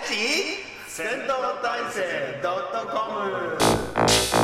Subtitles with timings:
[0.00, 2.40] ち戦闘体制
[2.92, 4.35] .com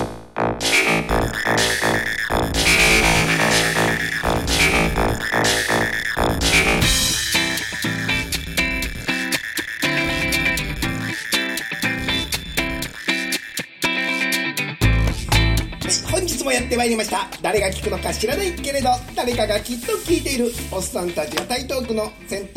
[16.83, 22.49] まいりました誰が聞くのか知らないけれど誰かがきっと聞いているおっさんたちが台東区の銭湯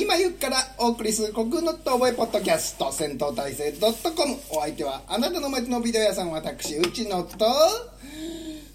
[0.00, 7.46] 有馬湯からお送りする国の遠吠えポッドキャスト戦闘体制 .com お相手はあなたの街のビデオ屋さん私内野と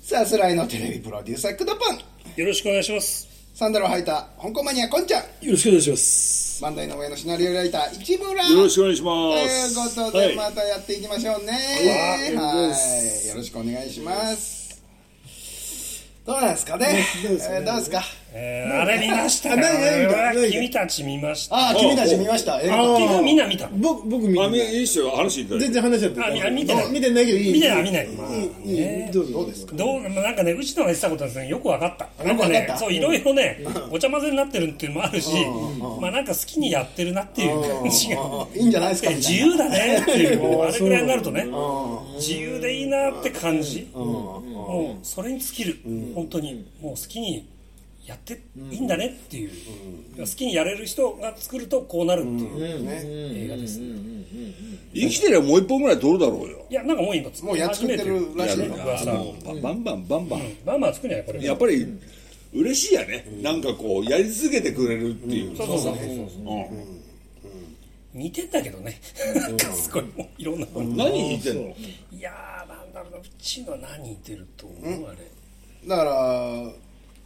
[0.01, 1.99] さすらいのテレビプロデューサーくどパン
[2.35, 3.27] よろしくお願いします。
[3.53, 6.61] サンダルを履いた香港マニアこんちゃんよろしくお願いします。
[6.63, 9.75] バンダイの上のシナリオライター市村よろしくお願いしまというす。
[9.75, 11.51] ことで、またやっていきましょうね。
[11.53, 11.57] は
[12.31, 12.75] いは
[13.23, 13.27] い。
[13.27, 14.64] よろしくお願いします。
[16.25, 17.05] どうなんですかね。
[17.23, 18.01] どうですかねえーどうですか。
[18.37, 19.55] えー、あれ見ましたよ。
[19.55, 21.55] あ何何君たち見ました。
[21.55, 22.59] ああ、君たち見ました？
[22.59, 23.69] 映画あ君みんな見た。
[23.71, 25.45] 僕、僕見あ、みていいっすよ、話。
[25.45, 27.53] 全然話しちゃってあ見見てない見てないけどいい。
[27.53, 28.07] 見てない見ない。
[29.13, 29.31] どうぞ。
[29.31, 29.75] どうですか？
[29.77, 32.23] どうなんかね、うちのが言ってたことはですね、よく分かった。
[32.25, 35.29] なんかねそう、いろいろね、ごちゃ混ぜになってるっていうのもあるし、
[36.01, 38.19] まあなんか好きにやってるなっていう感じが。
[38.21, 39.11] あ いいんじゃないですか？
[39.11, 41.45] 自由だねっていう、 もうあれぐらいになるとね、
[42.17, 43.87] 自由でいいなって感じ。
[43.93, 45.77] もうそれに尽きる。
[46.13, 46.65] 本当に。
[46.81, 47.47] もう好きに
[48.05, 48.39] やって
[48.71, 49.51] いいんだねっていう。
[50.17, 53.79] 好きにやれる人が作るとこうなるっていう映画です。
[54.93, 56.65] 生きてりゃもう一本ぐらい撮るだろうよ。
[56.69, 58.83] いや、なんかもう今もうやっ作ってるらしいよやる。
[58.83, 60.41] 噂もうバンバンバンバン。
[60.65, 61.43] まあまあ作んないこれ。
[61.43, 61.87] やっぱり、
[62.53, 63.25] 嬉しいやね。
[63.41, 65.57] なんかこう、やり続けてくれるっていう。
[65.57, 65.93] そうそうそう。
[65.93, 66.95] うん
[68.13, 69.01] 似てんだけどね。
[69.35, 70.67] なんかすごいもういろんな。
[70.73, 71.75] 何言ってんの？
[72.13, 75.17] いやー、なんだろうな、うちの何似てると思うあれ。
[75.85, 76.71] だから、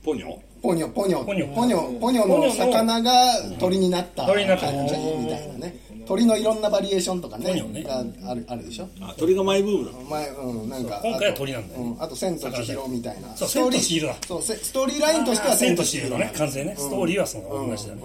[0.03, 0.35] ポニョ？
[0.61, 1.55] ポニョ、ポニョ、ポニョ。
[1.55, 3.11] ポニョ、ポニョの魚が
[3.59, 4.67] 鳥になった鳥になった。
[4.67, 5.75] 感じみたいなね。
[6.05, 8.89] 鳥のいろんなバリエーションとかねね、があるあるでしょ？
[8.99, 9.91] あ、鳥がマイブームだ。
[10.09, 10.99] 前、うん、なんか。
[11.03, 11.81] 今回は鳥なんだよ。
[11.81, 13.37] あとうんあと、千と千尋みたいな。
[13.37, 14.15] そうストーリー千と千尋だ。
[14.27, 16.75] そう、せストーリーラインとしては千と千尋のね、完成ね。
[16.75, 18.01] ストーリーはその同じだね。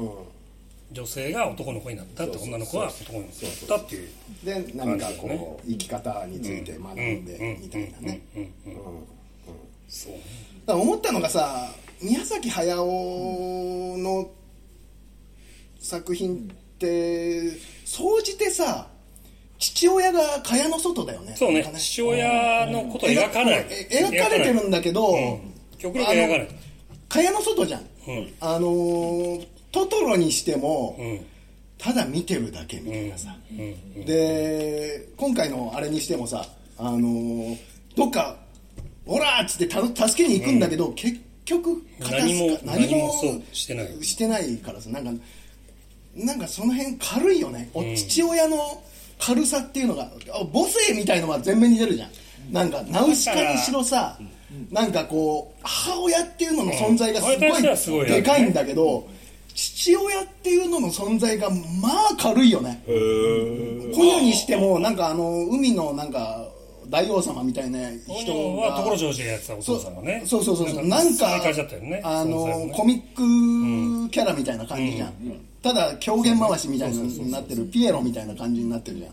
[0.93, 4.09] 女性が男の子になったって、女の子は男の子になったっていう。
[4.45, 8.21] で何かこう生き方について学んでみたいなね。
[9.89, 10.21] そうね。
[10.67, 11.71] だ思ったのがさ
[12.03, 14.31] 宮崎駿の
[15.79, 17.51] 作品って
[17.85, 18.89] 総じてさ
[19.59, 23.67] 父親が蚊帳の外だよねそうね父親のことを描かない。
[23.91, 25.15] え描かれてるんだけど
[25.79, 26.49] 極力描かない。
[27.09, 28.35] 蚊帳の外じゃんうん。
[28.41, 31.27] あのートトロにしてもうん。
[31.79, 33.37] ただ見てるだけみたいなさ、
[34.07, 36.47] で今回のあれにしてもさ
[36.79, 37.59] あのー
[37.97, 38.37] どっか
[39.07, 44.05] 「オラ!」っつってた助けに行くんだけど、結局片何も何もしてない。
[44.05, 45.13] してないからさなんか
[46.17, 48.83] なんかその辺軽いよね、お父親の
[49.19, 50.09] 軽さっていうのがあ
[50.53, 52.11] 母性みたいのが全面に出るじゃん。
[52.53, 54.19] なんかナウシカにしろさ
[54.71, 57.21] なんかこう母親っていうのの存在が
[57.77, 59.09] すごいでかいんだけど、
[59.55, 61.57] 父親っていうのの存在がま
[62.13, 62.83] あ軽いよね。
[62.87, 63.97] へー。
[63.97, 66.47] ポニョにしてもなんかあの海のなんか
[66.89, 70.23] 大王様みたいな人が所ジョージがやってたお父さんがね。
[70.27, 70.87] そうそうそうそう。
[70.87, 71.39] なんか
[71.89, 72.01] ね。
[72.05, 75.13] あのコミックキャラみたいな感じじゃん、
[75.63, 79.13] ただ狂言回しみたいになってるピエロみたいな感じになってるじゃん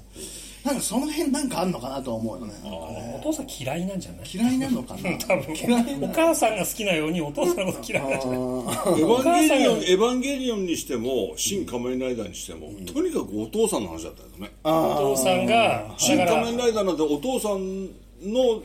[0.64, 2.54] なんかその辺なんかあんのかなとは思うよね。
[2.64, 4.26] お父さん嫌いなんじゃない？
[4.32, 5.18] 嫌いなのかな？
[5.18, 5.56] 多分。
[5.56, 14.52] 嫌いなお母さんが好きなようにお父さんのこと嫌いなんじゃないエヴァンゲリオン、エヴァンゲリオンにしても、新仮面ライダーにしても、とにかくお父さんの話だったよね。
[14.64, 14.70] お
[15.16, 17.86] 父さんが新仮面ライダーなんてお父さん
[18.32, 18.62] の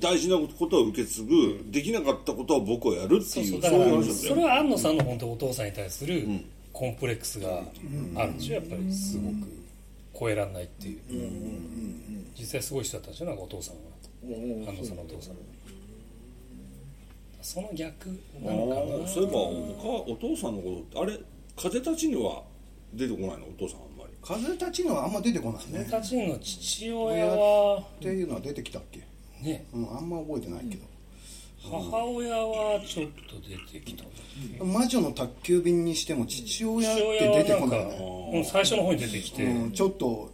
[0.00, 4.34] 大事なことを受け継ぐ、できなかったことは僕はやるっていう、そうだからそういう話だよ。
[4.34, 6.26] それは安野さんの本当お父さんに対する
[6.72, 7.62] コンプレックスが
[8.16, 9.34] あるんでしょやっぱりすごく
[10.18, 11.00] 超えられないっていう。
[12.38, 13.80] 実際すごい人だったんでお父さんは。
[14.22, 15.34] 安野さんのお父さん。
[15.34, 15.38] は
[17.42, 18.08] その逆
[18.40, 19.06] なのかな。
[19.06, 21.18] そういえばおかお父さんのことあれ
[21.56, 22.42] 風たちには
[22.94, 24.14] 出てこないのお父さんあんまり。
[24.22, 25.86] 風立ちのはあんま出てこないね。
[25.90, 27.78] たちの父親は。
[27.78, 29.06] っていうのは出てきたっけ、
[29.42, 29.66] ね。
[29.74, 30.86] うん、あんま覚えてないけど、
[31.70, 34.04] 母親はちょっと出てきた。
[34.64, 37.78] 魔女の宅急便にしても父親っ父て出てこない。
[37.86, 40.30] ね、うん最初の方に出てきて、うん、ちょっと、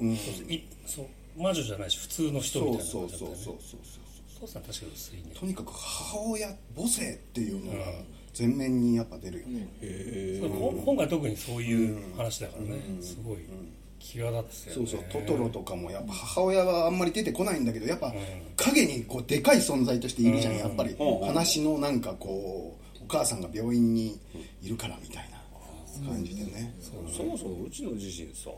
[0.00, 0.18] うん、い
[0.86, 1.06] そう
[1.36, 3.80] 魔女じゃないし普通の人そうみたいなそうそう感じだったよねそうそう。
[4.42, 5.22] お父さん確か薄いね。
[5.38, 7.78] とにかく母親母性っていうのが
[8.36, 9.68] 前面にやっぱ出るよね、
[10.40, 13.36] そうこ今回特にそういう話だからね、すごい
[14.02, 14.74] 際立っね。
[14.74, 18.12] そうそうトトロとかもやっぱ母親はあんまり出てこないんだけどやっぱ
[18.56, 20.90] 影にこうでかい存在としているじゃんやっぱり。
[20.98, 21.26] うん。
[21.26, 24.18] 話のなんかこうお母さんが病院に
[24.62, 26.74] いるからみたいな感じでね。
[26.82, 28.50] そもそもうちの自身さ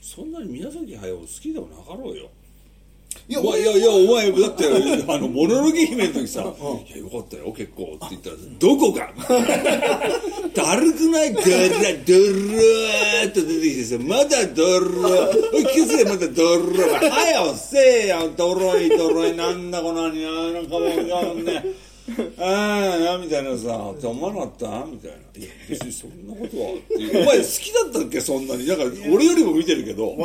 [0.00, 2.30] そんなに宮崎駿好きでもなかろうよ
[3.28, 4.64] いやいやいやお前だって
[5.08, 6.40] あの モノロギ姫の時さ
[6.88, 9.12] 「いやよかったよ結構」って言ったら「どこか!
[10.54, 11.34] 」だるくない？
[11.34, 17.20] だらだらーっと出てきてさまだだらおい気づけまだだらは
[17.50, 19.36] やせえやどろいどろい。
[19.36, 21.64] なんだこのになんかもうね
[22.38, 24.86] ああみたいなさって思わなかった？
[24.86, 25.16] みたいな。
[25.38, 27.22] いや別にそんなことはっていう。
[27.22, 28.20] お前好きだったっけ？
[28.20, 28.66] そんなに。
[28.66, 30.16] だから俺よりも見てるけど。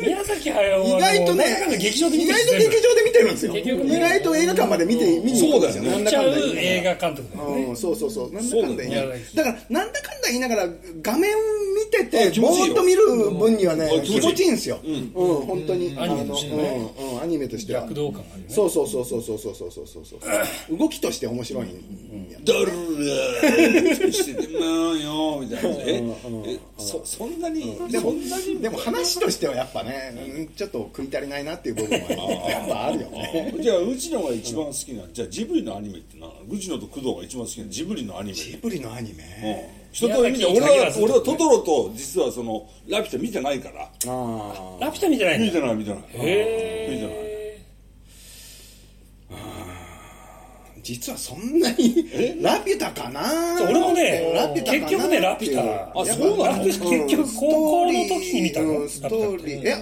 [0.00, 3.56] 宮崎駿は意外とねなんだかんだ劇場で見意外と劇場で見てるんですよ。
[3.56, 5.84] 意外と映画館まで見て見に行くんですよ。
[5.84, 5.90] そうだよね。
[5.90, 8.32] なんだか見ちゃう映画監督だよそうそうそう。
[8.32, 10.68] なんだかんだ言いながらそうだからなんだかんだ言いながら
[11.02, 11.34] 画面
[11.74, 14.50] 見ててぼーっと見る分にはねうん気持ちいい。
[14.50, 14.78] んですよ。
[14.84, 15.96] うん、本当に。
[15.98, 16.68] アニメとしてね。
[16.68, 17.82] あのうんうんアニメとしては。
[17.82, 18.54] 躍動感があるよね。
[18.54, 20.16] そうそうそうそうそうそうそうそ
[20.74, 20.78] う。
[20.78, 21.68] 動きとして面白いん
[22.30, 24.68] やドルーしててまあ
[24.98, 25.76] よみたいな。
[25.82, 26.02] え
[26.46, 28.60] えそそんなにでもそんなに？
[28.60, 33.54] でも話としてはやっぱね、うんちょっと食い足りないなっていう部分はやっぱあるよね。
[33.60, 38.34] じゃあ内野が一番好きなじゃあジブリのアニメって何なの内野と工藤が一番好きなジブリのアニメ。
[38.34, 39.68] ジブリのアニメ。
[39.70, 39.86] うん。
[39.92, 43.84] 一通り見て俺は俺はトトロと実はそのラピュタ見てないから。
[43.84, 43.88] あ
[44.80, 46.00] ラピュタ見てない見てない見てない。
[46.14, 47.35] へ見てない
[50.86, 53.20] 実はそんなにラピュタかな？
[53.60, 56.00] 俺もねラピュタかな結局ねラピュタ。
[56.00, 58.78] あそうなの結局高校の時に見たの。
[58.78, 58.88] うん。
[58.88, 59.62] ストーリー。
[59.62, 59.78] いや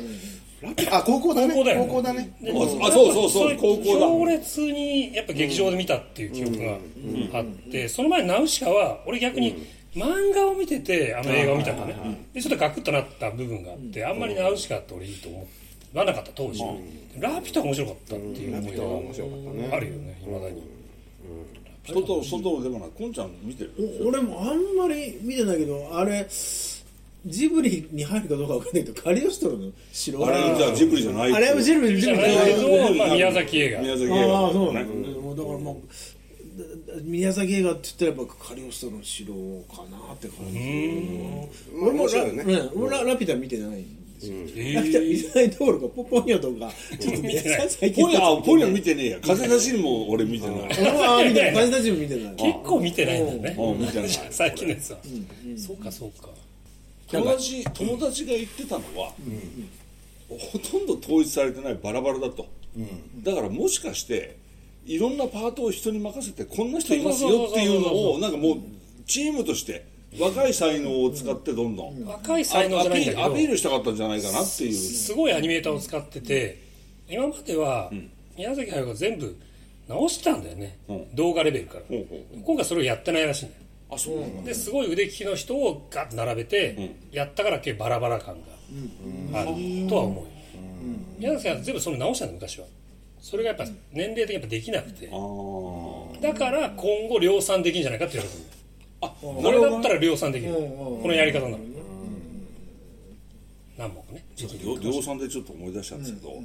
[0.63, 0.97] ラピュタ？
[0.97, 1.55] あ高校だね。
[1.55, 1.63] 高
[1.97, 2.35] 校だよね。
[2.43, 3.51] あそうそうそう。
[3.51, 4.07] れ高校だ。
[4.07, 6.59] 強烈にやっぱ劇場で見たっていう記憶
[7.33, 15.47] があって、その前ナウシカは俺逆に漫画を見ててあの映画を見たんだね、でちょっとガクッとなった部分があってあんまりナウシカって俺いいと思
[15.95, 16.61] わなかった当時、
[17.21, 18.79] ラピュタが面白かったっていう思い出
[19.69, 20.61] があるよねいまだに
[21.87, 22.89] トトロトトロでもない。
[22.97, 23.73] こんちゃん見てる？
[24.03, 26.27] お俺もあんまり見てないけどあれ
[27.27, 30.27] ジブリに入るかどうかわかんないけどカリオストロの城。
[30.27, 31.33] あれじゃあジブリじゃない。
[31.35, 33.81] あれはジブリジじゃブリないけじゃど、まあ、宮崎映画。
[33.81, 34.39] 宮崎映画。
[34.39, 35.03] ああそうなん。
[35.03, 35.83] だ、もうだからも
[36.97, 40.59] う宮崎映画って言ったらやっぱカリオストロの城かなって感じ。
[41.83, 42.45] 俺もラ,、ね。
[42.45, 43.81] ね俺ララピュタ見てない。
[43.81, 43.85] ん
[44.29, 46.73] ですよ、えラピュタ見てないところかポポニョとか。
[46.99, 49.19] ちょっと見てないポニョあポニョ見てねえや。
[49.21, 50.57] 風立ちぬも俺見てない。
[50.57, 51.55] 俺は見てない。
[51.55, 52.35] 感じたちも見てない。
[52.37, 53.57] 結構見てないんだよね。
[53.59, 53.81] うん。
[53.81, 54.09] 見てない。
[54.31, 54.99] 最近のやつは、
[55.57, 56.29] そうかそうか。
[57.09, 59.13] 友達友達が言ってたのは、
[60.29, 62.47] ほとんど統一されてないバラバラだと、
[63.23, 64.37] だからもしかして
[64.87, 68.57] いろんなパートを人に任せてこんな人いますよっていうのをなんかもう
[69.07, 69.87] チームとして
[70.19, 74.73] 若い才能を使ってどんどん、若い才能じゃないんだけどアピールしたかったんじゃないかなっていう。
[74.73, 76.63] すごいアニメーターを使ってて
[77.09, 77.91] 今までは
[78.37, 79.37] 宮崎駿が全部
[79.89, 81.15] 直してたんだよね、うん。
[81.15, 81.83] 動画レベルから、
[82.45, 83.61] 今回それをやってないらしいんだよ。
[83.91, 90.31] あそうなんだ、ですごい腕利きの人をガッと並べて、やったからけバラバラ感があるとは思うよ、
[91.19, 92.67] 宮崎さん全部それ直したんだ昔は。
[93.21, 95.07] それがやっぱ年齢的にやっぱできなくて。
[95.07, 98.45] だから今後量産できるんじゃないかって言われてる
[99.05, 100.55] あこれだったら量産できる。
[100.55, 101.59] このやり方なの。
[103.77, 104.25] 何本かね。
[104.37, 106.43] ちょっと量産でちょっと思い出したんですけど、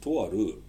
[0.00, 0.62] とある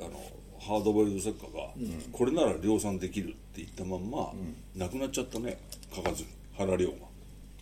[0.00, 0.10] あの
[0.58, 1.68] ハードボイルド作家が、
[2.12, 4.32] これなら量産できるって言ったまんま、
[4.76, 5.58] 亡くなっちゃったね。
[5.94, 6.28] 書かずに。
[6.56, 6.94] 原亮が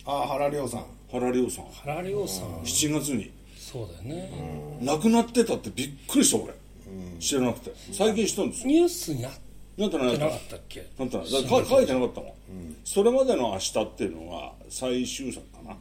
[0.05, 3.31] あ原亮さん原亮さん原亮さん7月に。
[3.57, 4.79] そうだよね。
[4.81, 6.53] 亡くなってたってびっくりした俺、
[7.19, 7.71] 知らなくて。
[7.91, 8.67] 最近知ったんですよ。
[8.67, 9.31] ニュースになっ
[9.77, 10.85] なんてなかんかったっけ？
[10.99, 12.35] なんてなだから書書いてなかったの、
[12.83, 15.77] それまでの明日っていうのが最終作かな、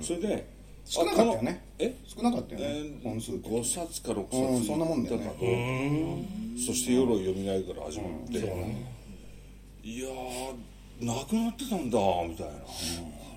[0.00, 0.48] それで
[0.84, 1.64] 少なかったよね。
[1.78, 1.94] え？
[2.06, 3.48] 少なかったよえね本数って。
[3.48, 5.24] 5冊か6冊うんそんなもんだよね。
[5.24, 8.38] だからそして夜を読みないから始まって、
[9.82, 10.54] いやー
[11.00, 11.98] 亡くなってたんだ
[12.28, 12.52] みたいな、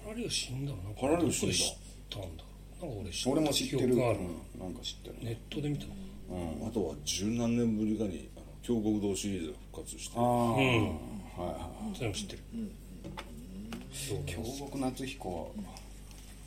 [0.05, 0.89] 原亮死んだのな。
[0.89, 1.51] んか原亮死んだ。
[1.51, 1.75] どこで知っ
[2.09, 2.27] たんだ
[2.81, 3.93] なんか俺知俺も知ってる。
[4.05, 4.59] あるうん。
[4.59, 5.15] なんか知ってる。
[5.21, 5.93] ネットで見たの。
[6.67, 8.29] あとは十何年ぶりかに
[8.67, 10.55] あの京極堂シリーズが復活してああうん。
[10.55, 12.39] はいはいそれも知ってる。
[14.25, 15.51] 京極夏彦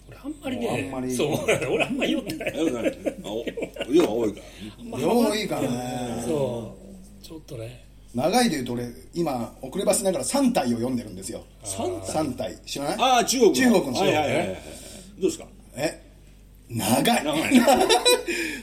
[0.08, 1.14] 俺あんまりねあんまり。
[1.14, 1.28] そう。
[1.72, 2.54] 俺あんまり読んでない。
[2.56, 3.32] え何あ
[3.88, 6.22] お量が多いからよいかね。
[6.26, 6.74] そ
[7.22, 7.24] う。
[7.24, 7.84] ちょっとね。
[8.14, 11.42] 長いで言うと俺今遅ればせながら3体を読んでるんですよ。
[11.64, 12.56] 3 3体。
[12.64, 12.96] 知らない？
[13.00, 13.54] ああ中国の。
[13.56, 14.00] 中国の。
[14.00, 14.46] はいはいはいはい。
[14.46, 15.46] どうですか？
[15.76, 16.03] え？
[16.70, 17.24] 長い。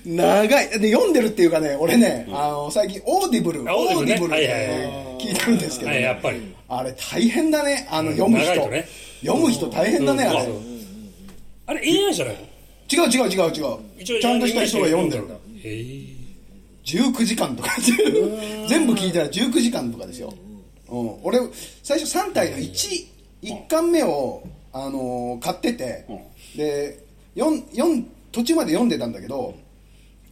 [0.05, 0.79] 長い。
[0.79, 6.21] で、読んでるっていうかね、俺ね、あの、最近、オーディブル、オーディブルで聞いてるんですけど、ね、
[6.67, 8.53] あれ大変だね、あの、読む人。
[9.21, 10.49] 読む人大変だね、あれ。
[11.67, 12.35] あれ AI じゃない
[12.91, 14.03] 違う違う違う違う。
[14.03, 15.27] ちゃんとした人が読んでる。
[15.63, 16.21] へえ。
[16.83, 17.69] 19時間とか。
[18.67, 20.33] 全部聞いたら19時間とかですよ、
[20.89, 21.39] うん、俺
[21.83, 24.43] 最初三体の11、巻目を、
[24.73, 26.05] あの、買ってて、
[26.55, 29.53] で4 4途中まで読んでたんだけど、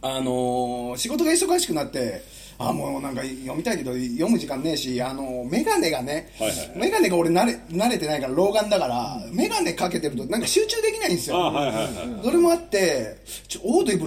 [0.02, 2.22] あのー、仕事が忙しくなって
[2.58, 6.30] あもうなんか読みたいけど読む時間ねえし、あのー、眼鏡がね、
[6.76, 11.36] 眼鏡が俺慣れ慣れてないから老眼だから、眼鏡かけてるとなんか集中できないんですよ、
[12.22, 13.16] それもあって
[13.48, 14.06] ちょオーディブ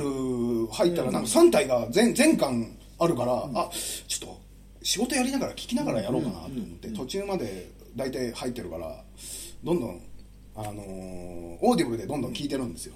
[0.67, 3.69] ル入ったらなんか三体が全全巻あるから、あ
[4.07, 4.41] ちょっと
[4.83, 8.95] 仕事やりながら聞きながらやろうかなと思って、途中まで大体入ってるから
[9.63, 10.01] どんどん
[10.55, 12.93] あのーオーディブルでどんどん聞いてるんですよ、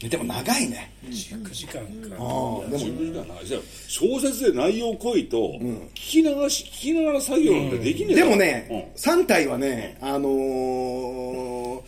[0.00, 1.12] でも長いね、9
[1.52, 1.86] 時間かああで
[2.18, 3.44] も自分がな。
[3.44, 5.58] じゃあ小説で内容濃いと、
[5.94, 8.28] 聞き流し聞きながら作業なんてできねえだろ。
[8.28, 11.80] でもね、三体はね、あのー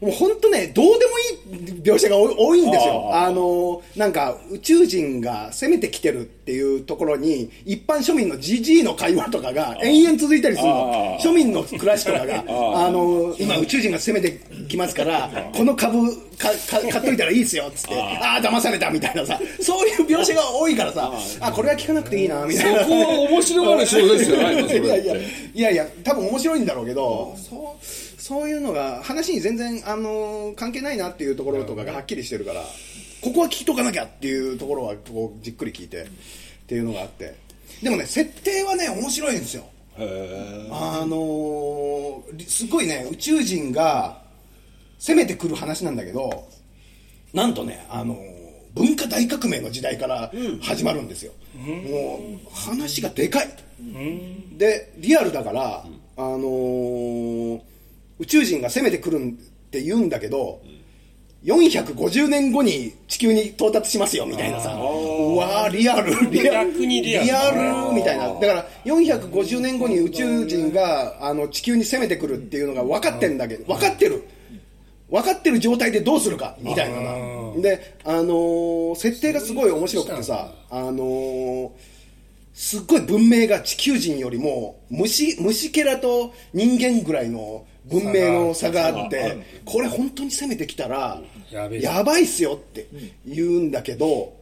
[0.00, 3.10] もう本当ね、どうでもいい描写が多いんですよ。
[3.12, 11.16] ああのーなんか宇宙人が攻めてきてるっていうところに、一般庶民のジジイの会話とかが延々続いたりするの。
[11.18, 11.20] あ。
[11.20, 15.98] 庶民の暮らしとかが、 あのー今宇宙人が攻めてきますから、この株
[16.38, 22.80] かか買っといたらいいですよっつって、ああー、騙されたみたいなさ、そういう描写が多いからさ、あこれは聞かなくていいな、みたいな。
[22.84, 25.22] そこは面白がる小説じゃないの それっていやいやい
[25.54, 32.62] やいや多分面白いんだろうけど、そうそういうのが話に全然、あのー関係ないなっていうところとかがはっきりしてるから、
[33.22, 36.06] ここは聞きとかなきゃっていうところはこうじっくり聞いてっ
[36.66, 37.34] ていうのがあって。
[37.82, 39.64] でもね設定はね面白いんですよ。
[39.96, 44.20] あのーすごいね宇宙人が
[44.98, 46.46] 攻めてくる話なんだけど
[47.32, 48.18] なんとねあのー
[48.74, 50.30] 文化大革命の時代から
[50.60, 53.48] 始まるんですよ、もう話がでかい、
[54.58, 55.84] でリアルだから、
[56.18, 57.60] あのー
[58.18, 60.60] 宇宙人が攻めてくるって言うんだけど、
[61.44, 67.24] 450年後に地球に到達しますよみたいなさ、うわーリアルリアルリアル。
[67.24, 67.50] リア
[67.88, 68.28] ルみたいな。
[68.28, 74.24] だから450年後に宇宙人があの地球に攻めてくるっていうのが分かってんだけど分かってる。
[75.10, 77.00] 分かってる状態でどうするかみたいな。
[77.00, 81.70] なであのー設定がすごい面白くてさあのー
[82.52, 92.86] すっごい文明が地球人よりも虫虫けらと人間ぐらいの文明の差があってこれ本当に攻めてきたらやばいっすよって
[93.26, 94.36] 言うんだけど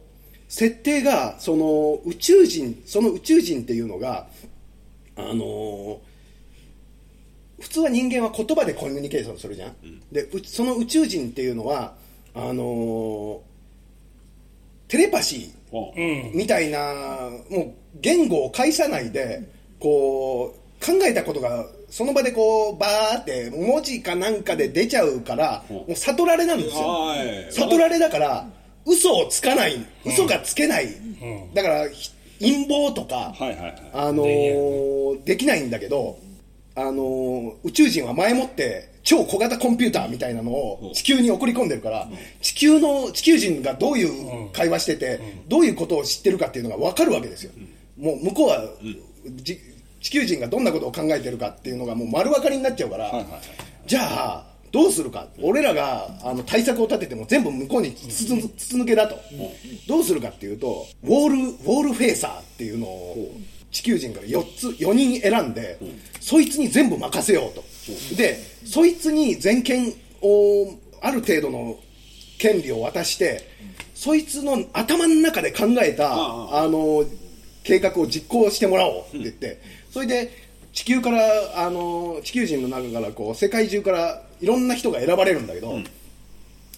[0.49, 4.27] 設定がその宇宙人その宇宙人っていうのが
[5.15, 5.97] あのー
[7.59, 9.73] 普通は人間は言葉でコミュニケーションするじゃん、
[10.11, 11.95] でうその宇宙人っていうのは
[12.35, 13.39] あのー
[14.87, 16.79] テレパシーみたいな
[17.49, 19.49] もう言語を介さないで
[19.79, 21.65] こう考えたことが
[21.97, 26.87] その場でこうバーって文字かなんかで出ちゃうからもう悟られなんですよ。
[26.87, 27.47] はい。
[27.51, 28.47] 悟られだから
[28.85, 29.83] 嘘をつかない。
[30.05, 30.89] 嘘がつけない、
[31.55, 33.33] だからひ陰謀とか、
[33.93, 35.61] あのーできない。
[35.61, 36.19] んだけど、
[36.75, 42.07] あのー宇宙人は前もって超小型コンピューターみたいなのを地球に送り込んでるから、
[42.43, 47.51] 地球の地球人がどういう会話してて、どういうことを知ってるかっていうのが分かるわけですよ、
[47.97, 48.63] もう向こうは、
[49.37, 49.59] じ
[50.01, 53.25] 地球人がどんなことを考えてるかっていうのがもう丸分かりになっちゃうから、
[53.85, 55.27] じゃあどうするか。
[55.41, 58.33] 俺らがあの対策を立てても全部向こうに筒
[58.75, 59.17] 抜けだと、
[59.87, 63.31] どうするかっていうとウォールウォールフェーサーっていうのを
[63.71, 65.79] 地球人から4つ4人選んで、
[66.19, 67.63] そいつに全部任せようと、
[68.15, 71.77] でそいつに全権をある程度の
[72.37, 73.49] 権利を渡して
[73.95, 77.03] そいつの頭の中で考えたあの
[77.63, 79.61] 計画を実行してもらおうって言って、
[79.97, 80.31] それで
[80.73, 81.23] 地球から
[81.55, 85.79] あの地球人の中からこう世界中からいろんな人が選ばれるんだけど、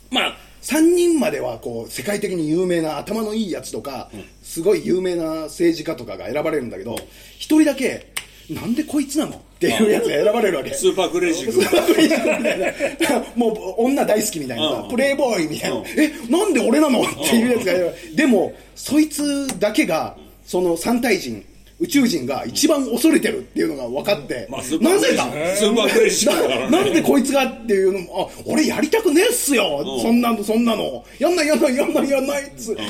[0.10, 4.10] まあ3人まではこう世界的に有名な頭のいいやつとか、
[4.42, 6.96] すごい有名な政治家とかが選ばれるんだけど
[7.36, 8.14] 一人だけ
[8.50, 10.74] なんでこいつなのっていうやつが選ばれるわけ。
[10.74, 11.62] スーパークレイジー君。
[11.62, 14.90] スーパークレイジー君みたいなもう女大好きみたいなさ、うん。
[14.90, 17.74] プレイボーイみたいな、えなんで俺なのっていうやつが
[18.16, 21.44] でもそいつだけがその三体人
[21.80, 25.24] 宇宙人が一番恐れてるっていうのが分かって、まあなぜだ？
[25.56, 31.04] スーパークレイジー君だな なんでこいつがっていうのもあ俺やりたくねえっすよ、そんなのそんなの。
[31.20, 32.82] やんないやんないやんないやんないっつって、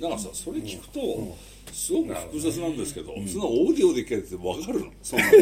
[0.00, 0.12] なん。
[0.12, 1.36] かさそれ聞くと
[1.72, 4.86] すごく複雑なんですけど、そのオーディオで聞いて分かるの。
[5.02, 5.32] そんなの。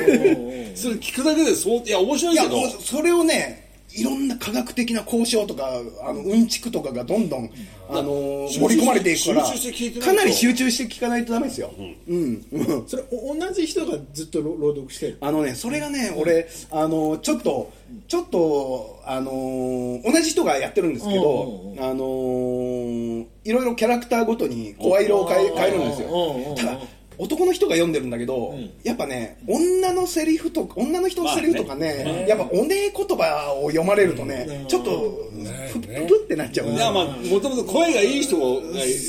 [0.75, 2.68] それ聞くだけでそういや面白いけど。
[2.80, 3.65] それをね
[3.96, 7.50] いろんな科学的な交渉とかあのうんちくとかがどんどん、
[7.88, 11.82] あの盛り込まれていくからかなり集中して聞かないとダメですよ、う
[12.14, 12.44] ん。
[12.54, 12.84] うん。
[12.86, 17.72] それお同じ人がずっと朗読してるあのねそれがね俺あのちょっと
[18.08, 26.78] ちょっとあの同じ人がやってるんですけどうんあのいろいろキャラクターごとに声色を変え変えるんですよただ
[27.18, 35.30] 男の人が読んでるんだけど、やっぱね女のセリフとか女の人のセリフとかね,、やっぱおねえ言葉を読まれるとね、ちょっと
[35.73, 36.06] ふね。
[36.08, 36.66] ふってなっちゃう。
[36.68, 38.44] んですよいやまあもともと声がいい人が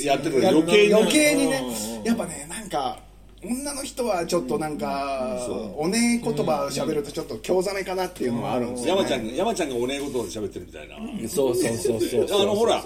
[0.06, 1.64] やってるから余計に余計にね。
[2.04, 3.00] やっぱねなんか
[3.44, 5.48] 女の人はちょっとなんか、
[5.78, 9.02] おねえ言葉を喋るとちょっと興ざめかなっていうのはあるんですよ、ね。
[9.02, 11.30] 山ちゃんが山ちゃんがおねえことで喋ってるみたいな。
[11.30, 12.84] そうそうそうそうあのほら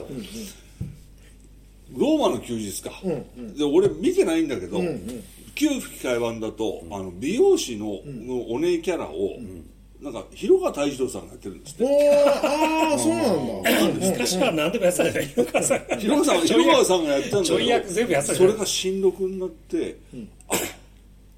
[1.96, 2.92] ローマの休日か、
[3.58, 4.82] で俺見てないんだけど、
[5.56, 9.38] 旧吹き替え版だと、あの美容師の,、のお姉キャラを、
[10.02, 11.86] なんか広川泰一郎さんがやってるんですって
[12.34, 14.08] ああそうなんだ。
[14.10, 15.26] 昔から何でもやってたじゃん。
[15.28, 15.80] 広川さん。
[16.00, 19.98] 広川さん広川さんがやってたんだけ役全部やってたどそれが新録になって、
[20.50, 20.60] あれ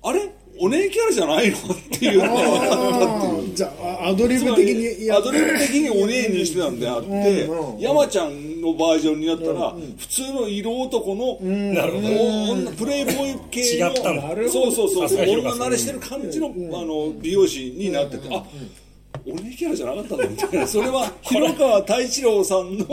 [0.03, 0.29] あれ？
[0.63, 1.57] お姉キャラじゃないの？
[1.57, 1.59] っ
[1.91, 2.19] ていう。
[2.19, 5.17] のが分かったっていうじゃあアドリブ的にや。
[5.17, 11.37] アドリブ的にお姉にしてたんであって、山ちゃんのバージョンになったら、普通の色男の、
[11.73, 12.07] なるほど。
[12.53, 15.09] 女プレイボーイ系のそうそうそう。
[15.09, 16.51] さすが慣れしてる感じの,、あ
[16.85, 18.45] の美容師になってて、あ
[19.25, 20.65] お姉キャラじゃなかったんだみたいな。
[20.67, 22.85] それは広川太一郎さんの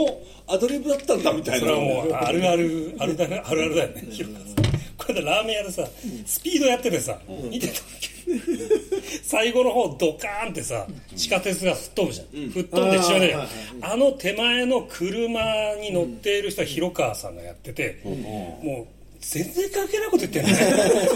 [0.47, 1.61] アドリブだったんだみたいな。
[1.61, 4.60] それはもうあるあるあるだあるあるだよね広川さん
[5.01, 5.87] これでラーメン屋でさ
[6.25, 7.17] スピードやっててさ
[7.49, 8.11] 見てた時
[9.23, 13.35] 最後の方ドカーンってさ地下鉄が吹っ飛ぶじゃん、吹っ飛んで一緒で
[13.81, 15.41] あの手前の車
[15.81, 20.53] に乗っている人は広川さんがやってて、もう全然関係ないこと言ってるね。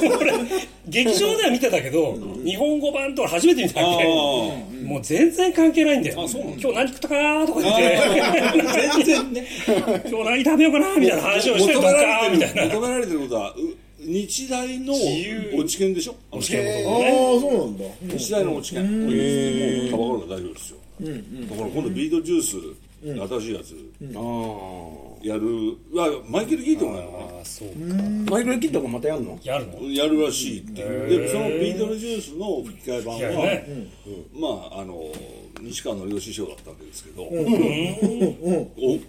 [0.21, 0.33] 俺
[0.87, 4.03] 劇場では見てたけど、日本語版とか初めて見たわけ。
[4.03, 6.23] あもう全然関係ないんだよ。
[6.23, 6.57] あそうなんだ。
[6.61, 9.03] 今日何食ったかなとか言って。
[9.03, 9.47] 全然ね。
[10.07, 12.61] 今日何食べようかなみたいな話をしてドカ求めらーンみたいな。
[12.61, 13.55] れてる求められてることはう
[14.07, 15.53] 日大の由。
[15.57, 16.15] 落ち研でしょ？
[16.31, 17.41] あの試験ああのことね。
[17.41, 17.85] そうなんだ。
[18.17, 20.77] 日大の落ち研これタバコが大丈夫ですよ。
[21.49, 22.55] だから今度ビートジュース
[23.05, 23.75] 新しいやつ。
[25.21, 25.77] やる。
[25.97, 27.17] あマイケル・キートンがやるの？
[27.17, 27.75] かなああそうか。
[28.31, 29.39] マイケル・キッドがまたやるの？
[29.43, 29.89] やるの？
[29.91, 31.09] やるらしいっていう。
[31.09, 33.21] でそのビートルジュースの吹き替え版は、
[34.33, 35.11] まああの
[35.61, 37.35] 西川のりお師匠だったわけですけど、お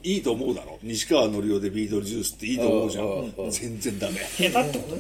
[0.03, 0.79] いいと思うだろ？
[0.83, 3.51] 西川のりおでビートルジュースっていいと思うじゃん。
[3.51, 4.19] 全然ダメ。
[4.19, 4.97] 下手ってこと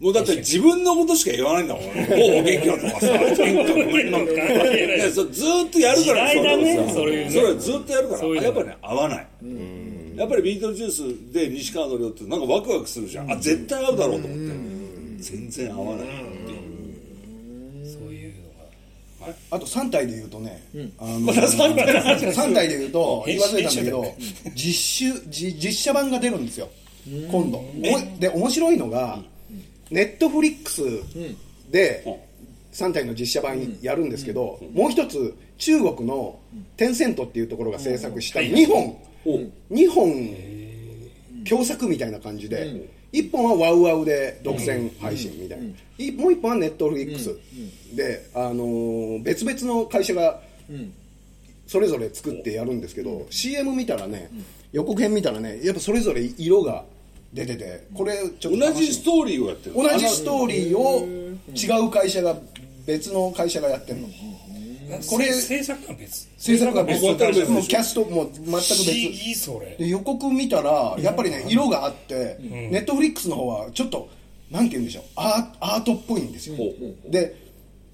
[0.00, 1.84] もうだって自分のことしか言わないんだもん。
[1.84, 1.90] おう
[2.42, 3.06] 元気だとかさ。
[3.18, 3.80] 元気だとか
[4.74, 8.26] いやそうずーっとやるから時代だねれをさそれはずっとやるから。
[8.42, 9.26] やっぱりね合わない。
[10.16, 13.30] やっぱりビートルジュースで西川のりおってなんかワクワクするじゃん。
[13.30, 14.44] あ絶対合うだろうと思って。
[15.22, 16.06] 全然合わない。
[16.06, 16.56] ってい
[17.82, 18.32] うそういう
[19.22, 19.34] のが。
[19.50, 20.62] あと3体で言うとね、
[20.98, 22.24] あのまた3体の話。
[22.26, 24.14] 3体で言うと言編集わせたんだけど編
[24.54, 26.70] 実習じ実写版が出るんですよ。
[27.30, 27.58] 今度。
[27.58, 29.20] おで面白いのが
[29.90, 30.82] ネットフリックス
[31.70, 32.04] で
[32.72, 36.38] 3体の実写版やるんですけどもう一つ中国の
[36.76, 38.96] テンセントっていうところが制作した2本。
[39.70, 40.36] 2本
[41.48, 45.64] 共作みたいな感じで1本はワウワウで独占配信みたいな、
[45.98, 47.36] いもう1本はネットフリックス
[47.94, 50.40] で、あのー別々の会社が
[51.66, 54.30] それぞれ作ってやるんですけど CM 見たらね
[54.72, 56.84] 予告編見たらねやっぱそれぞれ色が
[57.32, 61.06] 出ててこれちょっと同じストーリーをやってる同じストーリーを
[61.54, 62.36] 違う会社が
[62.86, 64.08] 別の会社がやってるの。
[65.08, 66.28] これ制作が別。
[66.36, 67.00] 制作が別。
[67.02, 67.16] もう
[67.62, 68.90] キャストも全く別。
[68.90, 69.76] いいそれ。
[69.78, 74.08] で予告見たらやっぱりね色があって、ネットフリックスの方はちょっと
[74.50, 75.04] なんて言うんでしょう。
[75.14, 76.56] アーアートっぽいんですよ。
[77.08, 77.49] で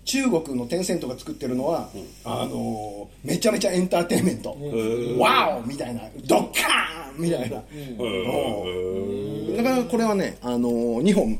[0.06, 1.90] 中国のテンセントが作ってるのは、
[2.24, 4.56] あのーめちゃめちゃエンターテインメント。
[5.18, 5.66] ワオ!
[5.66, 6.00] みたいな。
[6.26, 7.22] ドッカーン!
[7.22, 7.60] みたいな。
[7.98, 9.56] うん。
[9.56, 11.38] だからこれはね、あのー、2本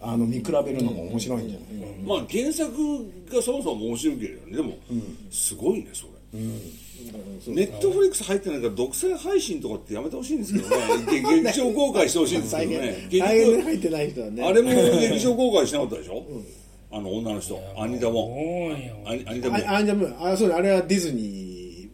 [0.00, 1.68] あの見比べるのも面白いんじゃない？
[2.06, 2.70] まあ原作
[3.32, 4.56] がそもそも面白いけどね。
[4.56, 4.74] でも
[5.30, 6.10] すごいねそれ、
[7.54, 10.76] ネットフリックス入ってないから独占配信とかってやめてほしいんですけどね。
[11.10, 13.08] げ劇場公開してほしいんですけどね。
[13.62, 14.42] 入ってない人はね。
[14.44, 16.24] あれも劇場公開しなかったでしょ、
[16.90, 17.60] あの女の人。
[17.76, 18.68] アニダも。
[18.68, 18.96] 多いよ。
[19.06, 19.56] アニアニダも。
[19.56, 20.06] ああじゃあも。
[20.06, 21.20] うあそうあれはディズニ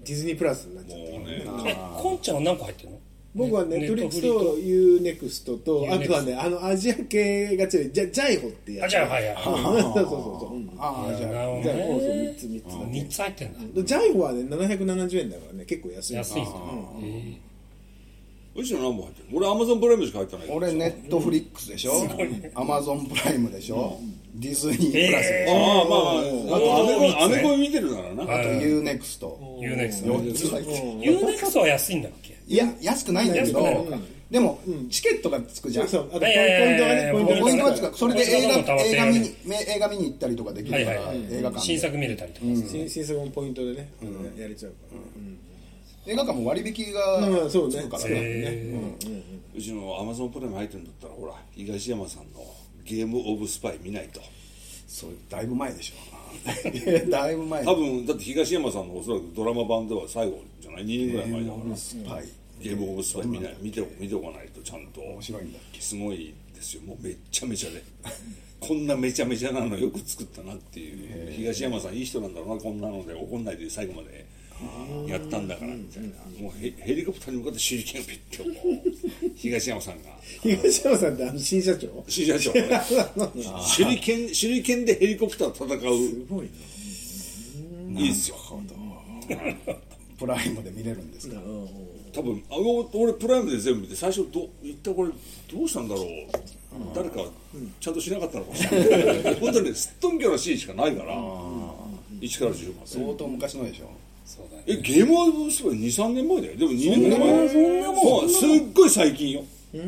[0.02, 1.11] ーディズニープラスになっちゃった。
[1.12, 1.44] もうね。
[1.70, 2.98] えこんちゃんは何個入ってるの？
[3.35, 4.28] 僕はネットフリックスと
[4.59, 8.96] UNEXT とあとはねあのアジア系が強いジャジャイホってやつ。
[8.96, 9.37] ゃあはいはい。
[9.42, 10.54] そうそうそうそう。
[10.54, 10.70] うん。
[10.78, 13.59] ああじゃあなるほどじゃあそうそうね3つ3つだ3つ入ってんだ。
[13.74, 16.14] けジャイホはね770円だからね結構安い。
[16.14, 16.62] 安いぞ
[17.00, 17.04] う
[18.62, 19.28] ちの何本入ってる。
[19.32, 20.48] 俺アマゾンプライムしか入ってない。
[20.50, 21.92] 俺ネットフリックスでしょ？
[22.54, 23.98] アマゾンプライムでしょ、
[24.34, 25.06] ディズニー。
[25.08, 26.10] プラスでしょ、ああまあま
[26.52, 26.58] ああ
[27.18, 28.22] とアメコミ見てるならな。
[28.22, 29.28] あと UNEXT U-NEXT
[29.60, 30.76] 4つ入ってる。
[31.12, 32.36] U-NEXT は安いんだっけ？
[32.46, 33.98] いや安くないんだけど安くないのか。
[34.30, 34.58] でも
[34.90, 35.88] チケットがつくじゃん。
[35.88, 39.30] そうあとポイントがねポイントポイントががつくそれで映画映画見に
[39.68, 41.24] 映画見に行ったりとかできるからはいはい。
[41.30, 41.60] 映画館で。
[41.60, 43.92] 新作見れたりとかさ新新作のポイントでね
[44.38, 44.98] やれちゃうから。
[44.98, 45.33] ねうん
[46.06, 47.74] 映画館も割引がまあそうね。
[47.74, 48.10] つくからね。
[48.14, 48.96] へ
[49.56, 52.40] うちのアマゾンプライム入ってるんだったらほら東山さんの
[52.84, 54.20] ゲームオブスパイ見ないと。
[54.86, 55.94] そうだいぶ前でしょ
[57.10, 57.64] だいぶ前。
[57.64, 62.28] 多分だって東山さんのおそらくドラマ版では最後じゃない？2年ぐらい前だから、スパイ。
[62.60, 63.56] ゲームオブスパイ見ない。
[63.60, 65.00] 見て見ておかないとちゃんと。
[65.00, 65.58] 面白いんだ。
[65.58, 66.82] っけすごいですよ。
[66.82, 67.82] もうめっちゃめちゃで。
[68.60, 71.32] こんなめちゃめちゃなのよく作ったなっていう。
[71.32, 74.26] 東山さんいい人なんだろうなこんなので怒んないで最後まで
[75.08, 76.08] やったんだからみたいな。
[76.40, 78.18] もうヘヘリコプターに向かって手裏剣をピッ
[79.30, 80.10] て 東山さんが。
[80.42, 82.04] 東山さんってあの新社長？
[82.08, 82.52] 新社長。
[82.52, 82.60] が
[83.34, 83.44] ね
[83.76, 86.08] 手裏剣手裏剣でヘリコプター戦う。
[86.08, 86.48] すごい
[87.92, 88.00] な。
[88.00, 88.36] いいですよ。
[90.18, 91.40] プライムで見れるんですか？
[92.12, 95.10] 多分あの俺プライムで全部見て最初ど一体これ
[95.52, 96.06] どうしたんだろう？
[96.94, 97.24] 誰か
[97.80, 99.34] ちゃんとしなかったのかもしれない。
[99.40, 101.14] 本当にねすっとんきょなシーンしかないから。
[102.20, 102.86] 1から10まで。
[102.86, 103.90] 相当昔のでしょ
[104.24, 104.64] そうだね。
[104.66, 106.56] えゲームオブスパイ23年前だよ。
[106.56, 107.48] でも2年ぐらい前。
[107.48, 109.44] そんなもんすっごい最近よ。
[109.74, 109.78] え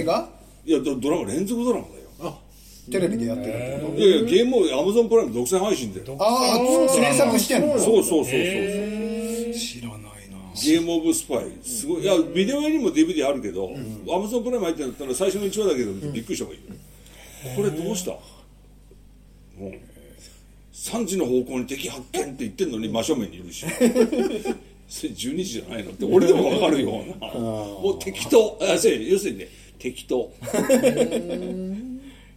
[0.00, 0.28] 映画？
[0.64, 2.02] いやドドラマ連続ドラマだよ。
[2.90, 6.00] テレビでやってるってこいやいやゲームオブアマゾンプライム独占配信で。
[6.00, 7.78] とああ制作してんの？
[7.78, 8.24] そうそうそうそう。
[8.24, 8.36] そ
[9.50, 10.36] う知らないな。
[10.60, 11.52] ゲームオブスパイ。
[11.62, 12.02] すごい。
[12.02, 13.70] いやビデオ屋にも DVD あるけど
[14.12, 16.74] アマゾンプライム入ってんだったら最初の1話だけどびっくりした方がいいよ。
[17.56, 18.10] これどうした？
[18.10, 18.18] も
[19.68, 19.72] う
[20.82, 23.64] 3時の方向に敵発見って言ってんのに真正面にいるし。
[24.88, 27.32] それ12時じゃないのって俺でも分かるような。
[27.32, 30.30] もう適当あそう要するにね適当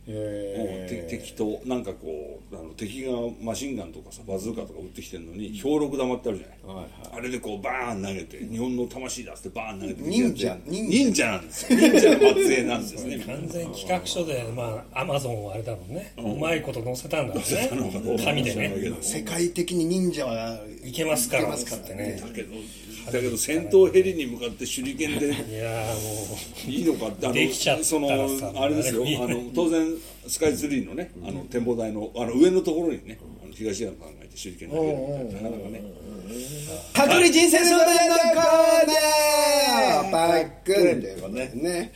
[0.07, 11.79] もうて適当なんかこうあの敵がマシンガンとかさバズーカとか撃ってきてるのに兵六玉ってあるじゃない、あれでこうバーン投げて日本の魂出してバーン投げて忍者忍忍者なんですよ。
[11.79, 13.19] 忍者の末裔なんですね。
[13.25, 16.13] 完全企画書でまあアマゾンはあれだろうね。
[16.17, 18.21] うまいこと載せたんだろうね。
[18.23, 18.93] 紙でね。
[19.01, 21.43] 世界的に忍者はいけますから。
[21.43, 22.21] いけますからってね。
[22.21, 22.53] だけど
[23.05, 26.37] だけど戦闘ヘリに向かって手裏剣でいやーも
[26.67, 29.03] いいのかってあできちゃったそのあれですよ。
[29.23, 29.87] あの当然
[30.27, 35.83] スカイツリーのねあの展望台のあの上のところにねあの東山さんがいて手裏剣投げるみたいななかなかね。
[36.93, 40.11] パクリ人生相談のコーナー。
[40.11, 41.91] パックンということですね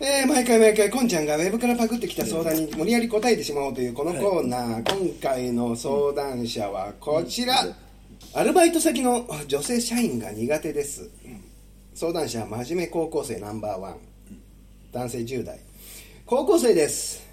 [0.00, 7.54] えー毎回毎回こんちゃんがウェブからパクってきた相談に無理やり答えてしまおうというこのコーナー、今回の相談者はこちら、
[8.32, 11.10] アルバイト先の女性社員が苦手です。
[11.94, 13.98] 相談者真面目高校生ナンバーワン。
[14.92, 15.60] 男性10代。
[16.26, 17.26] 高校生です。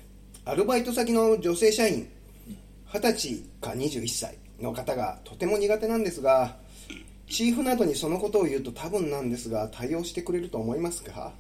[0.45, 2.10] アルバイト先の女性社員。
[2.91, 6.58] 20歳か21歳の方がとても苦手なんですが
[7.30, 11.32] チーフなどにそのことを言うと多分なんですが対応してくれると思いますか？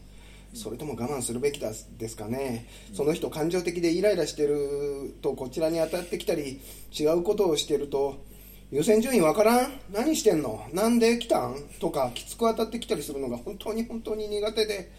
[0.53, 2.67] それとも我慢するべきですかね？
[2.93, 6.61] その人感情的でイライラしてるとこちらに当たってきたり
[6.97, 8.23] 違うことをしてると
[8.71, 9.71] 優先順位わからん？
[9.91, 10.65] 何してんの？
[10.73, 11.55] なんで来たん？
[11.79, 14.91] とかきつく当たってきたりするのが本当に本当に苦手で。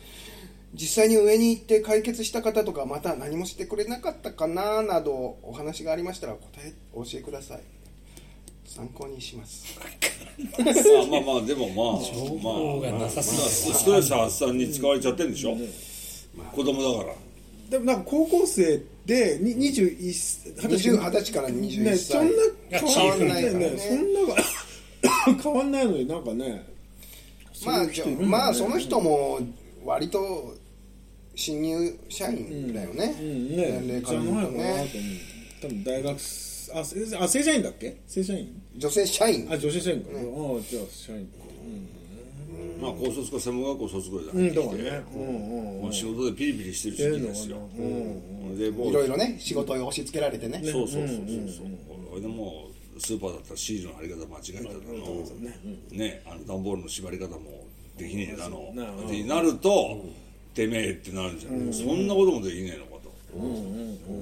[0.75, 4.83] 実際に上に行って解決した方とかまた何もしてくれなかったかな？
[4.83, 7.61] などお話がありましたら答えお教えください。
[8.65, 9.79] 参考にします。
[10.59, 13.49] まあまあまあでもまあ情報がなさすぎて。
[13.79, 15.57] ストレス発散に使われちゃってるんでしょ？
[16.53, 17.15] 子供だから。
[17.69, 19.99] でもなんか高校生でに21
[20.59, 21.33] 20 20歳。
[21.33, 21.99] から21ね歳。
[21.99, 22.33] そんな
[22.81, 23.79] が変わんないチーフね。
[23.79, 24.21] そんな
[25.35, 26.65] が変わんない のになんかね
[27.65, 28.17] まあね。
[28.21, 29.41] まあその人も
[29.85, 30.55] 割と
[31.35, 33.81] 新入社員だよね、うんね。
[33.81, 34.88] 年齢から言うとね。
[35.61, 36.17] 多分大学
[36.75, 37.97] あせあ正社員だっけ？
[38.07, 38.62] 正社員？
[38.77, 39.47] 女性社員。
[39.51, 41.41] あ女性社員か、ああじゃあ社員か
[42.81, 44.51] まあ高卒か専門学校卒業だうん、うん、ね。
[44.55, 47.57] だからねもう仕事でピリピリしてる時期ですよ。
[48.59, 50.62] でもういろいろね仕事を押し付けられてね。
[50.64, 51.27] そうそうそうそう。
[51.48, 51.66] そう
[52.12, 55.25] 俺でもスーパーだったらシールの貼り方間違えただの
[55.90, 59.07] ねあの段ボールの縛り方もできねえだのうん。
[59.07, 60.05] ってなると
[60.55, 61.72] てめえってなるじゃん。
[61.72, 63.11] そんなこともできねえのかと。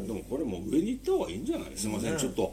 [0.06, 1.72] でもこれもう上に行った方がいいんじゃない？
[1.74, 2.16] すいません。
[2.16, 2.52] ちょっと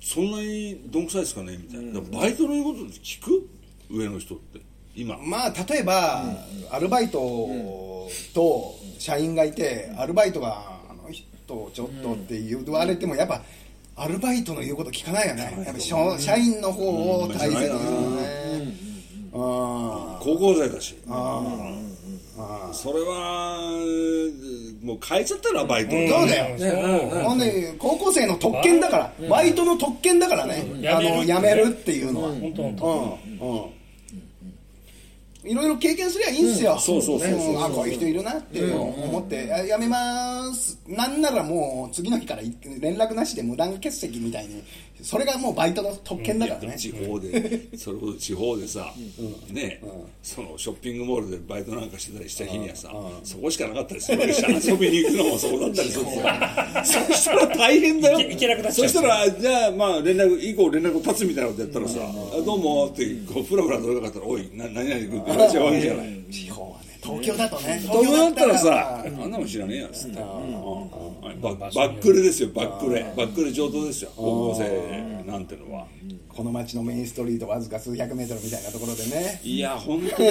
[0.00, 1.56] そんなにどんくさいですかね？
[1.56, 2.00] みたいな。
[2.00, 3.48] バイトの言うこと聞く？
[3.92, 4.60] 上の人って。
[4.94, 5.16] 今。
[5.18, 6.24] まあ例えば、
[6.70, 7.48] アルバイト
[8.34, 13.42] と社員がいて、アルバイトがあの人ちょっとって言われてもやっぱ
[13.96, 15.62] アルバイトの言うこと聞かないよね。
[15.64, 18.92] やっぱ社社員の方を大切にするよね。
[19.34, 20.96] あ高校生だし。
[21.08, 21.42] あ
[22.38, 23.70] あそれは
[24.82, 26.58] もう変えちゃったらバイトそうだよ。
[26.58, 33.62] そうほんで高校生の特権だから、バイトの特権だからね、あのやめる辞めるっていうのは、本当本当うん。
[33.62, 33.81] うん
[35.44, 37.54] いろいろ経験すりゃいいんすよ、そうそうそうそう。
[37.54, 37.64] ん。
[37.64, 40.78] あこういう人いるなって思って、あやめます。
[40.86, 42.42] なんならもう次の日から
[42.80, 44.62] 連絡なしで無断欠席みたいに
[45.02, 48.92] それがもうバイトの特権だからね、地方で それこそ地方でさ、
[49.50, 49.80] ね、
[50.22, 52.92] そのショッピングモールでバイトなんかしてたりした日にはさ、
[53.24, 54.52] そこしかなかったりするわけじゃん。
[54.52, 56.04] 遊びに行くのもそこだったりする
[56.84, 58.20] そしたら大変だよ。
[58.20, 66.22] いけなくなっちゃそうしたらじゃあまあ連絡以降連絡を立つみたいなことやったらさ「あどうも」ってこうフラフラ取れなかったら「おいな何々君」って言われちゃうわけじゃない
[67.02, 67.78] 東京だとね。
[67.82, 71.40] 東京だったらさ「東京だあんなもん知らねえや」っつってうん。
[71.40, 75.86] ババックレですよバックレバックレ上等ですよ高校生なんてのは。
[76.28, 79.40] この街のメインストリートわずか数百メートルみたいなところでね。
[79.42, 80.30] いや本当に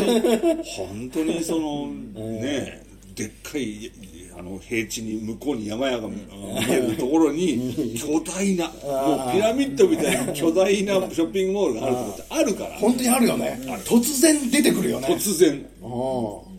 [0.64, 2.84] 本当にそのね
[3.16, 3.92] でっかい
[4.38, 6.22] あの平地に向こうに山々が見
[6.70, 12.76] えるところに巨大なもうピラミッドみたいに巨大なショッピングモールがあるとこってあるから。
[12.78, 13.60] 本当にあるよね。
[13.86, 15.08] 突然出てくるよね。
[15.10, 15.66] 突然。
[15.82, 15.88] う
[16.48, 16.51] ん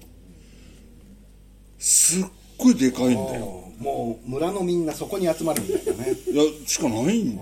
[2.02, 2.24] すっ
[2.58, 3.62] ごいでかいんだよ。
[3.78, 6.12] もう村のみんなそこに集まるみたいなね。
[6.12, 7.38] いやしかないん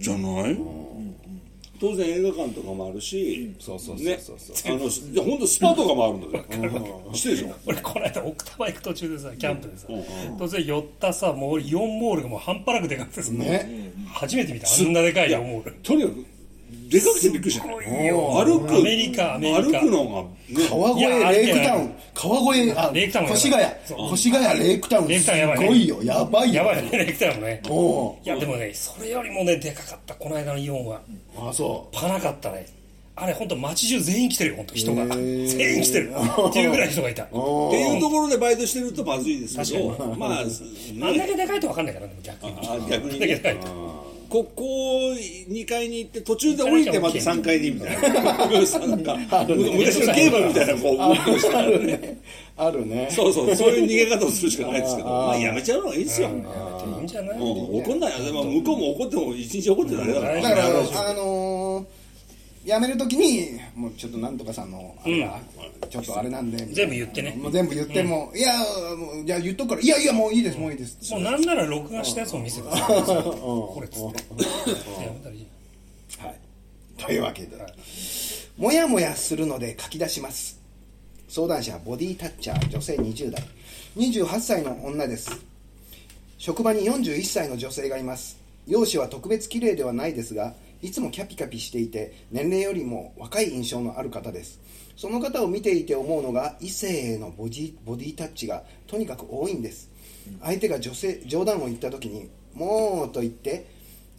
[0.00, 0.58] じゃない？
[1.80, 4.56] 当然映画館とかもあるしそうそうそうねそうそう。
[4.72, 6.44] あの本当スパとかもあるんだよ
[7.12, 7.54] 知ってるでしょ？
[7.66, 9.86] 俺この間奥多摩行く途中でさキャンプでさ、
[10.38, 13.92] 突然寄ったさもうイオンモールがもう半端なくでかくてさ、ね。
[14.12, 14.68] 初めて見た。
[14.68, 15.74] あんなでかいイオンモール。
[15.82, 16.24] とにかく
[16.92, 19.80] でかくてびっくりした歩くアメリカアメリカ。
[19.80, 20.68] 歩くのがね。
[20.68, 21.94] 川越レイクタウン。
[22.14, 23.64] 川越あレイクタウン越谷。
[24.12, 25.08] 越谷レイクタウン。
[25.08, 25.64] レイクタウンやばいね。
[25.64, 26.02] すごいよ。
[26.02, 26.54] やばいよ。
[26.54, 26.98] やばいよね。
[26.98, 27.62] レクタウンもね
[28.24, 30.14] いやでもねそれよりもねでかかった。
[30.14, 31.00] この間のイオンは。
[31.38, 32.66] あそパなかったね。
[33.14, 35.06] あれ本当街中全員来てるよ本当人が。
[35.16, 36.12] 全員来てる。
[36.48, 37.24] っていうぐらい人がいた。
[37.24, 42.52] っていうところでバイトしてるとまずいですけど確まああんだけでかいと分かんないから逆に。
[42.68, 43.91] あ逆にあんだけでかいと
[44.32, 44.62] ここ
[45.12, 48.08] 2階に行って途中で降りてまた3階にみたいな。
[48.08, 52.18] なんか昔のゲームみたいなこう動きをしてあるね。
[52.56, 55.08] あるねそうそうそういう逃げ方をするしかないですけど。
[55.08, 56.28] まあやめちゃうのがいいですよ。
[56.28, 57.38] いいんじゃない？
[57.38, 57.44] うん。
[57.82, 58.18] 怒んない。
[58.18, 60.34] よでも向こうも怒っても一日怒ってただけだから。
[60.40, 60.70] だからあ
[61.12, 62.01] のー
[62.64, 65.40] 辞めるときにもうちょっとなんとかさんのあれが、
[65.90, 67.36] ちょっとあれなんで全部言ってね。
[67.36, 68.52] もう全部言っても、いや
[68.96, 69.80] もうじゃあ言っとくから。
[69.80, 71.12] いやいやもういいですもういいです。
[71.12, 72.86] もうなんなら録画したやつを見せてさ。
[72.86, 75.04] これっつって。
[75.04, 75.46] やめたらいい
[76.08, 76.40] じはい、
[76.96, 77.56] というわけで、
[78.56, 80.60] もやもやするので書き出します。
[81.28, 83.42] 相談者ボディタッチャー女性20代。
[83.96, 85.30] 28歳の女です。
[86.38, 88.38] 職場に41歳の女性がいます。
[88.68, 94.60] 容姿は特別綺麗ではないですがいつもキャピキャピしていて年齢よりも若い印象のある方です。
[94.96, 99.90] その方を見ていて思うのが異性へのボディボディタッチがとにかく多いんです。
[100.42, 103.66] 相手が女性冗談を言った時に「もう」と言って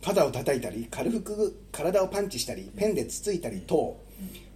[0.02, 3.98] 肩を叩いたり軽く体をパンチしたりペンでつついたり等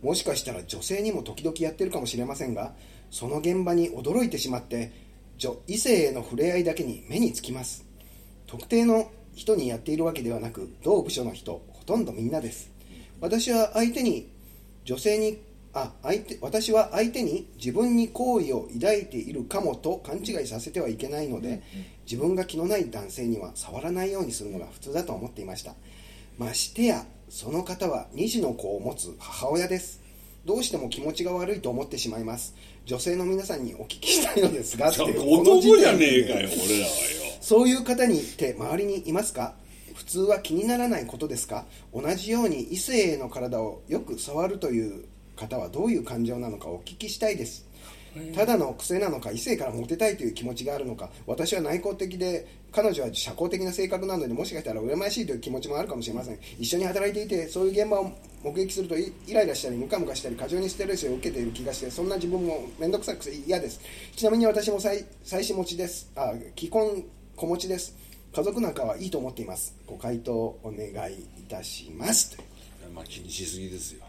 [0.01, 2.73] もしかしたら女性にも時々やってるかもしれませんが
[3.11, 4.91] その現場に驚いてしまって
[5.37, 7.85] 女異性への触れ合いだけに目につきます。
[8.47, 11.61] 特定の人にやっているわけではなく同部署の人。
[11.87, 12.69] とんどみんなです。
[13.21, 14.29] 私は相手に
[14.83, 15.37] 女性に
[15.73, 21.61] あ相手私は相手に自分に好意を抱いているかもと勘違いさせてはいけないので
[22.05, 25.73] 自分が気のない男性には触らないようにするのが普通だと思っていました。
[26.37, 30.01] ましてやその方は2児の子を持つ母親です。
[30.45, 32.53] どうしても気持ちが悪いと思ってしまいます。
[32.85, 35.19] 女性の皆さんにお聞きしたいのですが この時点で。
[35.71, 36.97] 男じゃねえかよ俺らはよ。
[37.39, 39.55] そういう方にって周りにいますか？
[39.97, 41.65] 普通は気にならないことですか？
[41.91, 45.05] 同じように異性への体をよく触るという
[45.35, 47.65] 方はどういう感情なのかお聞きしたいです。
[48.35, 56.39] ただの癖なのか異性からモテたいという気持ちがあるのか私は内向的で彼女は社交的な性格なのでもしかしたら羨ましいという気持ちもあるかもしれません。
[56.59, 58.11] 一緒に働いていてそういう現場を
[58.43, 63.79] 目撃するとイイライラしたりムカムカしたり過剰にストレスを受けている気がしてそんな自分も面倒くさくて嫌です。
[64.15, 66.11] ちなみに私も妻妻子持ちです。
[66.15, 67.03] あ既婚
[67.35, 67.95] 子持ちです
[68.37, 69.75] 家族仲はいいと思っています。
[69.87, 72.37] ご回答お願いいたします。
[72.93, 74.03] まあ気にしすぎですよ。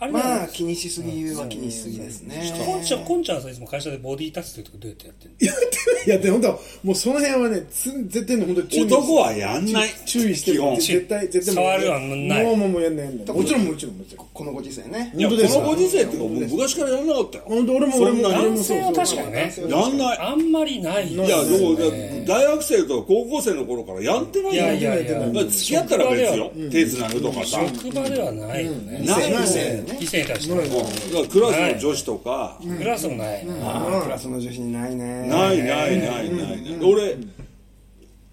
[0.00, 2.52] あれまあね気にしすぎは気にしすぎですね。
[2.66, 5.36] こんちゃんこんちゃんはさいつも会社でボディタッチというとこどうやってやってんの？
[5.40, 9.88] やっていやで本当もうその辺はねつ絶対ね本当注意男はやんない。
[10.04, 10.58] 注意してる。
[10.58, 10.76] 基本。
[10.76, 12.44] 絶対絶対触るはない。
[12.44, 14.26] もうもうもうやんないやんないもちろんもちろんもちろん。
[14.34, 15.14] このご時世ね。
[15.16, 17.44] いやこ本当ですのご時世っていうかもう昔からやらなかったよ。
[17.46, 19.54] 本当俺も俺も男性は確かにね。
[19.68, 25.12] やんないあんまりないいやでも大学生と高校生の頃からやってないいよやいやいや。
[25.12, 26.52] やってまあ付き合ったら別よ。
[26.70, 27.60] 手つなぐとかさ。
[27.74, 29.04] 職場ではないよね。
[29.04, 30.62] ない異の性ね異性に対してね。
[30.62, 30.78] だか
[31.20, 32.60] らクラスの女子とか。
[32.78, 35.26] クラスもないああクラスの女子にないね。
[35.28, 36.30] ないないないない。
[36.30, 37.16] ない俺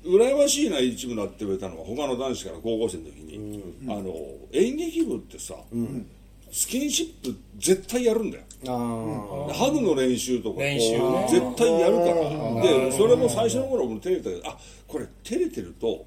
[0.06, 4.16] 羨ましいな一部だって言われたのは他の男子から高校生の時に、あの
[4.54, 5.56] 演劇部ってさ、
[6.52, 8.44] スキンシップ絶対やるんだよ。
[8.68, 11.28] あハグの練習とか練習ね。
[11.30, 12.62] 絶対やるから。
[12.62, 14.58] でそれも最初の頃も照れたけどあ
[14.88, 16.06] これ照れてると、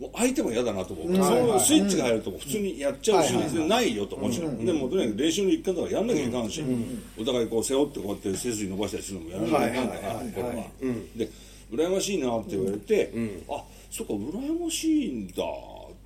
[0.00, 3.32] もう相手も嫌だなと思う、そのスイッチが入ると普通にやっちゃうし、
[3.68, 6.62] ないよともちろん、でもとにかく練習の一環だからやんなきゃいかんし、
[7.18, 10.64] お互いこう背負ってこうやって背筋伸ばしたりするのもやらなきゃいかんから、これは、
[11.16, 11.30] で
[11.72, 13.12] 羨ましいなって言われて、
[13.48, 15.44] あそっか羨ましいんだ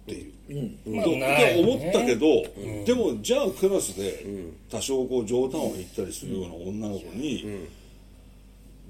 [0.09, 0.15] っ
[0.47, 1.73] ていう、とまあないよね。
[1.73, 2.43] 思ったけど、
[2.85, 4.25] でもじゃあクラスで
[4.71, 7.45] 多少こう冗談を言ったりするような女の子に、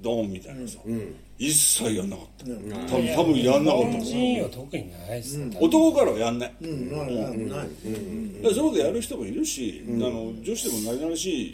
[0.01, 0.79] ドンみたいなさ、
[1.37, 5.57] 一切やんなかった、多分多分やんなかった日本人は特にないですね。
[5.59, 6.91] 男からはやんない、うん。
[6.91, 7.47] ないないない。
[7.47, 7.67] だか
[8.49, 11.53] らそういうことやる人もいるし、あの女子でもなりなりしい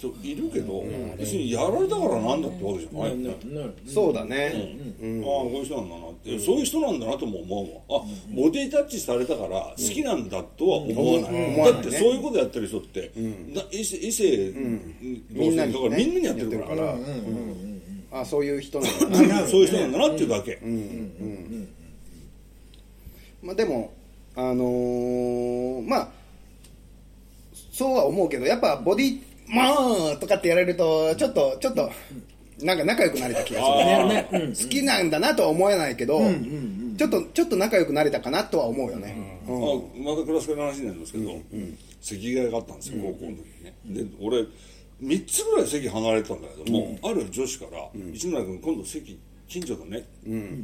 [0.00, 0.82] 人いるけど、
[1.18, 3.12] 別にやられたからなんだってわけじゃない。
[3.86, 8.02] そうだね、ああこういう人なんだなって、そういう人なんだなとも思うもん。
[8.02, 13.12] あボディタッチされたから好きなんだとは思わない、だってそういうことやってる人って、
[13.54, 14.54] な異性異性
[15.30, 16.76] みんなに、だからみんなにやってるから。
[16.76, 16.96] や
[18.12, 19.46] あそういう人なんだな。
[19.46, 20.58] そういう人なんだなっていうだけ、
[23.42, 23.92] まあでも
[24.34, 26.08] あのーまあ
[27.72, 31.90] そうは思うけどやっぱボディまあとかってやられるとちょっとちょっと
[32.62, 34.38] なんか仲良くなれた気がする。
[34.38, 34.54] ね。
[34.54, 36.20] 好きなんだなとは思えないけど、
[36.96, 40.10] ちょっとちょっと仲良くなれたかなとは思うよね、うん。
[40.10, 41.40] あまたクラス会の話になりますけど、
[42.00, 43.64] 席替えがあったんですよ、高校の時に。
[43.64, 44.44] ねで俺
[45.02, 50.06] 3つぐらい席離れてたんだけども、ある女子から「市村君今度席近所だね、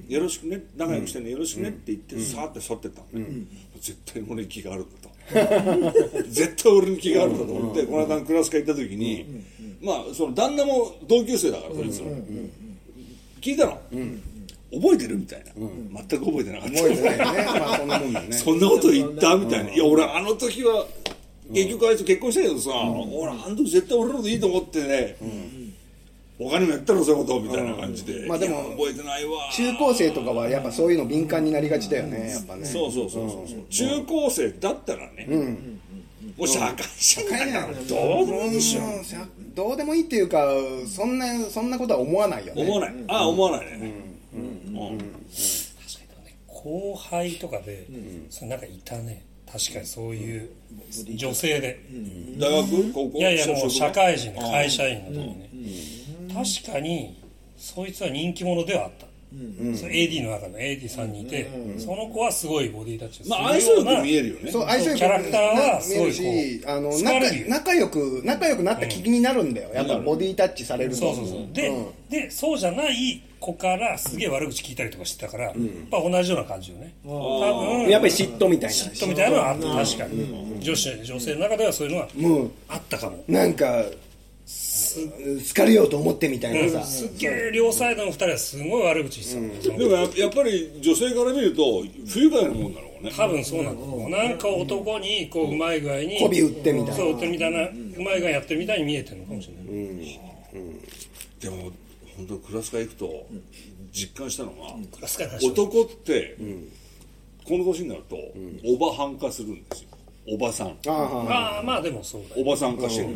[0.09, 3.27] よろしくね仲良くしてね、よろしくね」って言ってさーって去ってったんだよ、
[3.81, 5.09] 絶対俺に気があるんだと
[6.29, 9.27] 絶対俺に気があるんだと思って、この間クラス会行った時に、
[9.81, 12.07] まあその旦那も同級生だからそいつら、
[13.41, 13.79] 聞いたの、
[14.73, 15.53] 覚えてるみたいな、
[16.09, 16.77] 全く覚えてなかった。
[16.77, 17.45] 覚えてないよね。
[17.45, 18.37] まあそんなもんだよね。
[18.37, 19.73] そんなこと言ったみたいな。
[19.75, 20.87] いや、俺、あの時は、
[21.53, 22.71] 結局あいつ結婚したけどさ、
[23.13, 25.17] 俺、あの時絶対俺のこといいと思ってね、
[26.39, 28.27] 他にもやったろ、そういうこと、みたいな感じで。
[28.27, 29.51] まあでも覚えてないわ。
[29.53, 32.67] 中高生とかはやっぱそういうの敏感になりがちだよねやっぱね。
[32.67, 33.59] そうそうそうそうそう。
[33.71, 35.27] 中高生だったらね、
[36.37, 38.81] もう社会人だから、どうでもいいでしょ。
[39.55, 40.47] どうでもいいっていうか
[40.87, 42.63] そんなそんなことは思わないよね。
[42.63, 42.95] 思わない。
[43.09, 43.93] ああ、思わないね。
[44.35, 44.43] うん。
[44.75, 45.01] 確か
[46.19, 47.87] にね後輩とかで、
[48.29, 49.25] それなんかいたね。
[49.51, 50.51] 確かにそういう
[51.15, 51.81] 女性で、
[52.37, 52.93] 大学？
[52.93, 53.19] 高校？
[53.19, 55.49] いやいやもう社会人の会社員の時にね、
[56.37, 57.23] 確かに
[57.57, 59.07] そいつは人気者ではあった、
[59.77, 64.53] それ AD の中の AD3 人いて、その子はすごいボディタッチをするまあ、相性よく見えるよね。
[64.53, 65.41] そう相性よくキャラクター
[65.75, 71.47] はすごい見えるしあの仲仲良く仲良くなった気になるんだよ、やっぱボディタッチされるとそうそうそう。
[71.53, 71.73] で,、
[72.11, 75.55] でそうじゃない子からすげえ悪口聞いたりとかしてたから、やっ
[75.91, 76.95] ぱ同じような感じよね。
[77.05, 78.77] 多分やっぱり嫉妬みたいな。
[78.77, 79.87] 嫉妬みたいなのはあった。
[79.87, 83.25] 確かに、女子女性の中ではそういうのはもうあったかも。
[83.29, 83.97] なんかす
[85.01, 93.13] 好かれようと思ってみたいなさ、すっげえ両サイドの二人はすごい悪口言ってたの、でもやっぱり女性から見ると、不愉快なもんだろうね。
[93.17, 99.65] 多分そうなんだと思うなんか男にこううまい具合に媚び売ってみたいなそう売ってみたいなうまい具合やってるみたいに見えてるのかもしれない、
[101.41, 101.73] でも
[102.17, 103.27] 本当クラス会行くと
[103.93, 104.75] 実感したのが、
[105.43, 106.37] 男って、
[107.45, 108.17] この年になると、
[108.65, 109.89] おばはん化するんですよ
[110.29, 110.69] おばさん。
[110.89, 112.43] ああまあでもそうだよ。
[112.43, 113.09] おばさん化してる、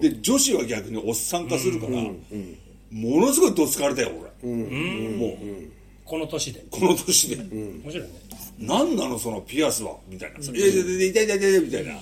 [0.00, 2.12] で女子は逆におっさん化するから、も
[3.20, 4.10] のすごいどつかれたよ
[4.42, 5.36] 俺、もう。
[6.04, 6.64] この年で。
[6.70, 8.10] この年で、面白いね。
[8.58, 9.96] 何なのそのピアスは。
[10.06, 11.94] みたいな、いやいやいやいやいやいやいやみたいな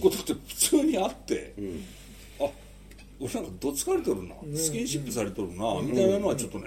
[0.00, 1.60] ことって普通にあって、あ
[3.18, 6.66] 俺なんかどつかれとるな、スキンシップされとるな、みたいなのはちょっとね、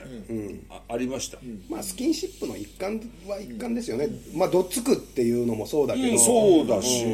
[0.69, 1.37] あありました、
[1.69, 4.09] まあスキンシップの一環は一環ですよね。
[4.33, 7.05] まあどっつくっていうのもそうだけど、うんそうだし、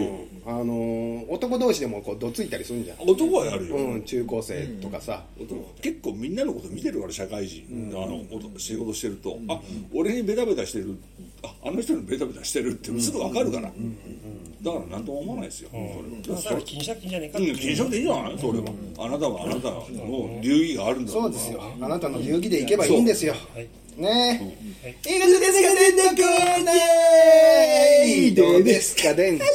[0.45, 8.23] あのー男同士でもこうどついたりするんじゃん、男はやるよ、うん、中高生とかさ、男結構みんなのこと見てるから社会人、あの
[8.55, 9.59] お仕事してると、あ
[9.93, 10.97] 俺にベタベタしてる。
[11.43, 16.35] ああの人にベタベタしてるってすぐ分かるから、だから何とも思わないですよ、それ。
[16.35, 18.65] だから気にしなくていいんじゃないかっうん、気にしなくていいじゃないそれは、
[18.99, 21.11] あなたはあなたの流儀があるんだ。
[21.11, 21.63] そうですよ。
[21.81, 23.33] あなたの流儀でいけばいいんですよ。
[23.33, 24.57] はいね。
[24.83, 29.45] え、いいですかでんのコーナーどうですかでんど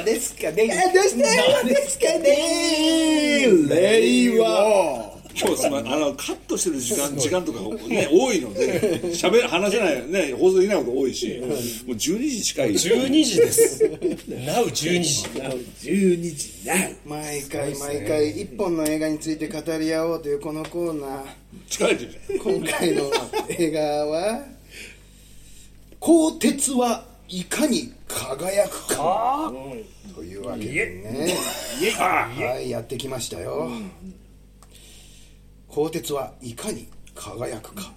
[0.00, 11.50] うですかでんどうですかでん令和今日すあのカットしてる時間時間とかね多いので喋る話せないね放送できないこと多いし、もう
[11.96, 12.70] 12時近い。
[12.72, 13.84] 12時です。
[13.84, 15.28] Now12 時。
[15.90, 16.66] 12時。
[16.66, 16.74] な
[17.04, 21.22] 毎回毎回一本の映画について語り合おうというこのコーナー。
[21.68, 22.10] 近いてる。
[22.10, 23.02] じゃん今回の
[23.50, 24.44] 映画は
[26.00, 29.52] 「鋼鉄はいかに輝くか。
[30.14, 31.34] というわけでね。
[31.98, 33.70] はいやってきましたよ
[35.76, 37.92] 鋼鉄はいかに輝くか。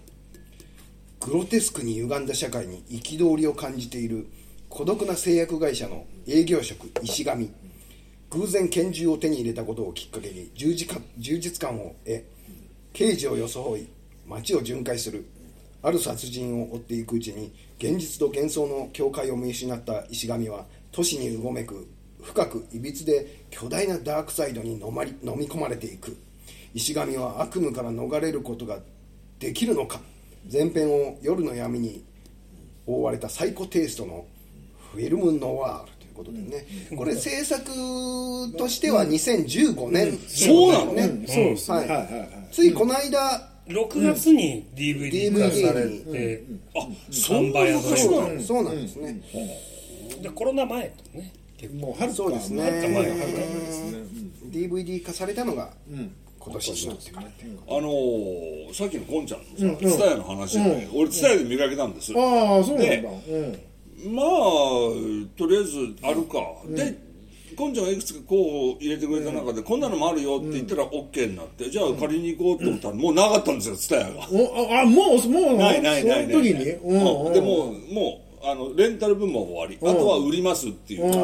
[1.21, 4.27] グロテスクに歪んだ社会に憤りを感じている
[4.67, 7.49] 孤独な製薬会社の営業職石上。
[8.32, 12.25] 偶然拳銃を手に入れたことをきっかけに充実感充実感を得
[12.91, 13.88] 刑事を装い
[14.27, 15.25] 街を巡回する
[15.82, 21.88] ある殺人を追っていくうちに現実と幻想の境界を見失った石上は都市にうごめく
[22.21, 26.17] 深くいびつで巨大なダークサイドに飲まり飲み込まれていく。
[26.74, 28.80] 石上は悪夢から逃れることが
[29.39, 30.01] できるのか？
[30.51, 32.03] 前編を夜の闇に
[32.86, 34.26] 覆われたサイコテイストの
[34.93, 36.65] フィルムノワールということでね、
[36.95, 37.63] これ制作
[38.57, 40.93] としては2015年、そうなの？
[40.93, 41.78] ね、そうですね。
[41.78, 41.88] はい。
[41.88, 42.30] はいはいはい。
[42.51, 46.43] ついこの間、6月に DVD 化されて、
[46.76, 49.22] あそんな昔なのそうなんですね、
[50.24, 52.15] でコロナ前とね結構もうはるか。
[52.15, 52.63] そうですね。
[52.63, 52.88] はるか。
[52.88, 53.17] 前はるか。
[53.17, 53.97] 前ですね
[54.45, 55.72] DVD 化されたのが
[56.49, 57.11] 今年になって
[57.67, 63.09] あのーさっきのこんちゃんのさ蔦屋の話でね俺蔦屋で見かけたんですああそうなんだ。
[64.11, 64.25] まあ
[65.35, 66.39] とりあえずあるか、
[66.69, 66.97] で
[67.57, 74.27] こんちゃんがいくつか候補入れてくれた中で、こんなのもあるよって言ったら OK になって、じゃあ借りに行こうと思ったら、もうなかったんですよ蔦屋が。
[74.31, 76.71] おああもうもうないないないないその時に？
[76.71, 77.33] うんうん。
[77.33, 81.11] でもうもうあのレンタル分も終わり、あとは売りますっていううん。
[81.11, 81.23] うんう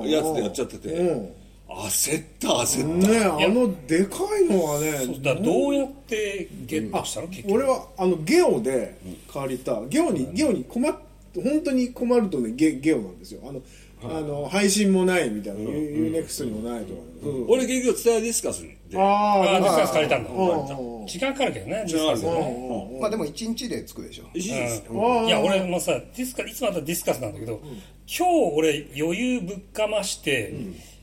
[0.00, 0.10] うん。
[0.10, 1.32] やつでやっちゃってて、うん
[1.70, 7.28] 焦った焦った、ねあのでかいのはねだからどうやってゲットしたの？
[7.28, 7.54] 結局。
[7.54, 8.98] 俺はあのゲオで
[9.32, 9.80] 借りた。
[9.86, 10.94] ゲオにゲオに困っ
[11.34, 13.40] 本当に困るとねゲゲオなんですよ。
[13.44, 13.62] あの
[14.02, 17.50] あの配信もないみたいな、ユーネクストにもないとか、そうそう。
[17.52, 18.74] 俺結局蔦屋ディスカスに。
[18.88, 20.30] でああああディスカス借りたんだ。
[20.30, 24.24] うん時間かかるけどねディスカスうんねまあでも1日で着くでしょ。
[24.34, 24.92] 一時ですよ。
[24.92, 25.26] うん。
[25.26, 27.70] いや俺もさディスカいつまたディスカスなんだけど、今
[28.06, 28.22] 日
[28.56, 30.54] 俺余裕ぶっかまして、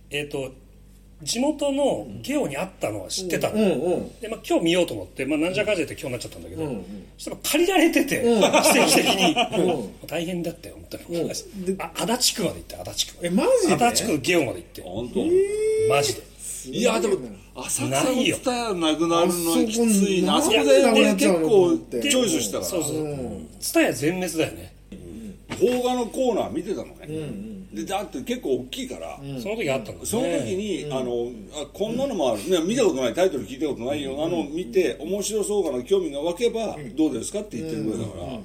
[0.10, 0.52] えっ、と
[1.24, 6.64] 地元のゲオにあったのは知ってたの、うんうんで、まあ、今日見ようと思って、まあ、なんじゃかんじゃって今日になっちゃったんだけど、
[7.18, 9.36] そしたら借りられてて、奇跡的に、
[10.06, 11.32] 大変だったよ本当に、うん。
[11.82, 13.26] あ足立区まで行って足立区。
[13.26, 13.74] えマジで？
[13.74, 14.82] 足立区のゲオまで行って。
[14.84, 15.20] 本当、
[15.90, 16.22] マジで。
[16.70, 17.16] いやでも
[17.56, 18.96] 浅草の蔦屋な。
[18.96, 19.80] くなるのはきつ
[20.12, 20.34] いな。
[20.36, 22.66] ああそこで結構チョイスしたから。
[22.66, 22.94] そうそう。
[23.60, 24.76] 蔦屋全滅だよね、
[25.58, 27.08] 邦画のコーナー見てたのね、
[27.78, 30.06] でだって結構大きいから、その時あったんだよね。
[30.06, 33.14] その時に、あのあこんなのもある、ね、見たことない。
[33.14, 34.16] タイトル聞いたことないよ。
[34.16, 38.40] うなのを見て、面白そうかな興味が湧けば、どうですかって言ってくれたから、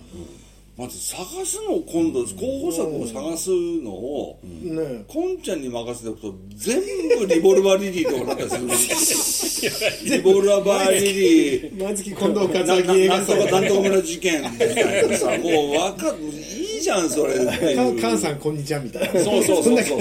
[0.76, 3.50] まず探すのを今度候補作を探す
[3.82, 5.04] のを、ね。
[5.06, 6.80] こんちゃんに任せておくと全
[7.18, 9.70] 部リボルバーリリーとかなったりする
[10.16, 11.82] リボルバーリリー。
[11.82, 11.96] なん
[12.34, 16.41] とかなんとか村事件みたいなさ もうわかいい
[16.82, 17.34] じゃんそれ。
[17.34, 19.20] っていうか菅さんこんにちはみたいな。
[19.20, 20.00] そうそうそうそう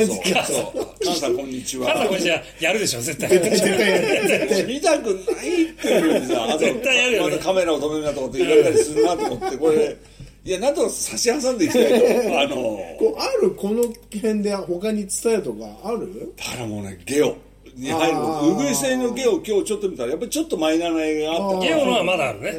[1.03, 1.93] そさんこんにちは。
[1.93, 3.29] カナこれじゃやるでしょ絶対。
[3.29, 4.67] 絶対やる。
[4.67, 7.35] 見たくないっていうさあと絶対やるよね。
[7.35, 9.95] またカメラを止めるなとかって言われたりするなと思ってこれ。
[10.43, 12.41] いやなんとか差し挟んでいきたいと。
[12.41, 16.33] あのこうあるこの辺で他に伝えとかある？
[16.35, 17.37] だからもうねゲオ。
[17.73, 18.17] に入る
[18.51, 21.67] ウグイス製のゲオ今日ちょっと見たらやっぱりちょっとマイナーな映画があった。
[21.67, 22.53] ゲオのはまだあるね、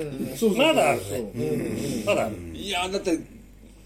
[0.56, 1.00] まだある
[1.34, 2.02] ね。
[2.06, 2.36] まだある。
[2.54, 3.18] いやだって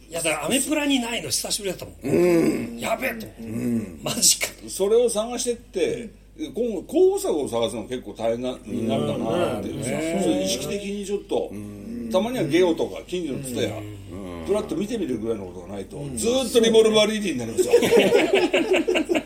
[0.08, 3.44] いやだからアメプラにないの久しぶりだったもん、やべえと思って、
[4.02, 4.46] マジか。
[4.68, 9.82] それを探してって今後候補作を探すの結構大変なになるかなっていう。
[9.82, 11.50] さ、そういう意識的にちょっと、
[12.12, 13.74] たまにはゲオとか近所のツタヤ、
[14.46, 17.72] プラッと見てみるぐらいのことがないと、ずーっとリボルバーリーディーになりますよ。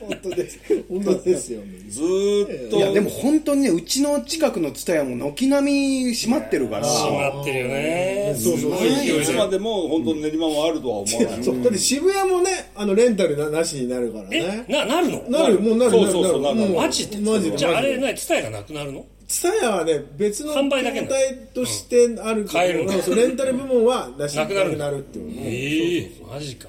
[0.00, 0.58] 本当です
[0.88, 1.60] 本当ですよ。
[1.88, 2.76] ずーっと。
[2.76, 5.72] いやでも本当にねうちの近くの蔦屋も軒並
[6.06, 6.86] み閉まってるから。
[6.86, 8.34] 閉まってるよね。
[8.38, 11.44] そうそういつまでも本当に練馬もあるとは思わない。
[11.44, 15.22] そうだって渋谷もねあのレンタルななしになるからえねななるの？
[15.30, 15.60] なる。
[15.60, 15.90] もうなる。
[15.90, 17.18] そうそうそうなるマジで？
[17.18, 18.34] マジでじゃああれマジで。
[18.34, 19.06] ね伝えがなくなるの？
[19.30, 21.12] ツタヤはね別の販売だけなの。
[21.12, 26.68] 業態としてある買えるんレンタル部門はなしなくなるっていうええマジか。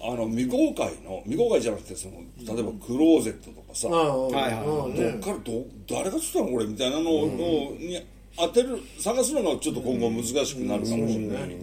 [0.00, 8.06] あの未公開の未公開じゃなくてその例えばクローゼットとかさ、ああはいはいああどねっからど誰が作ったのこれみたいなのを、に
[8.36, 11.56] 当てる探すのがちょっと今後難しくなるかもしれない、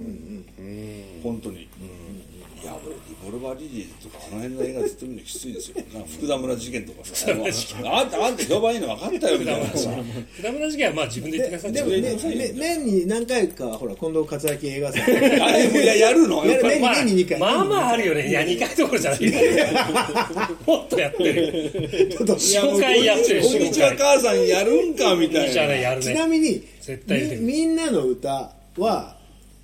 [1.23, 1.67] 本当に、い
[2.65, 5.75] や俺リボルバリリーとかあの辺の映画ずっと見るのきついですよ
[6.17, 9.89] 福田村事件とかさもうあんたあんた評判いいの分かったよみたいなさ
[10.33, 19.21] 福田村事件はまあ自分で言ってくださいでもね自分で言ってくださいよね年に何回かほら近藤克明映画祭あれもややるのやっぱりやる年に2回まあまああるよねいや2回どころじゃない
[20.65, 29.15] もっとやってるちょっといやもう4回やってるこんにちは母さんやるんかみたいなやるねちなみに絶対出てくるみみんなの歌は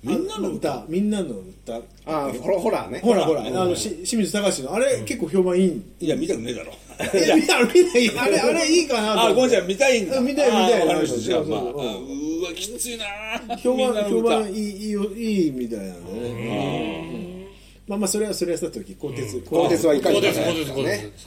[0.04, 1.34] みんなの歌みんなの
[1.68, 3.00] 歌あホラホラーね。
[3.00, 3.42] ほらほら。
[3.42, 6.72] あのし清水隆のあれ結構評判いいいや見たくねえだろ。
[7.14, 10.18] いや見ないあれあれいいかなあごめんなさい見たいんだ。
[10.18, 10.82] うん見たい見たい。
[10.82, 11.20] あわかりました。
[11.20, 17.46] じゃあまああうわきついな評判評判いいいいよいいみたいなね。
[17.86, 19.40] まあまあそれはそれはさておき鋼鉄。
[19.40, 21.12] 鋼鉄はいかに鋼鉄鋼鉄鋼ね。
[21.14, 21.26] 鉄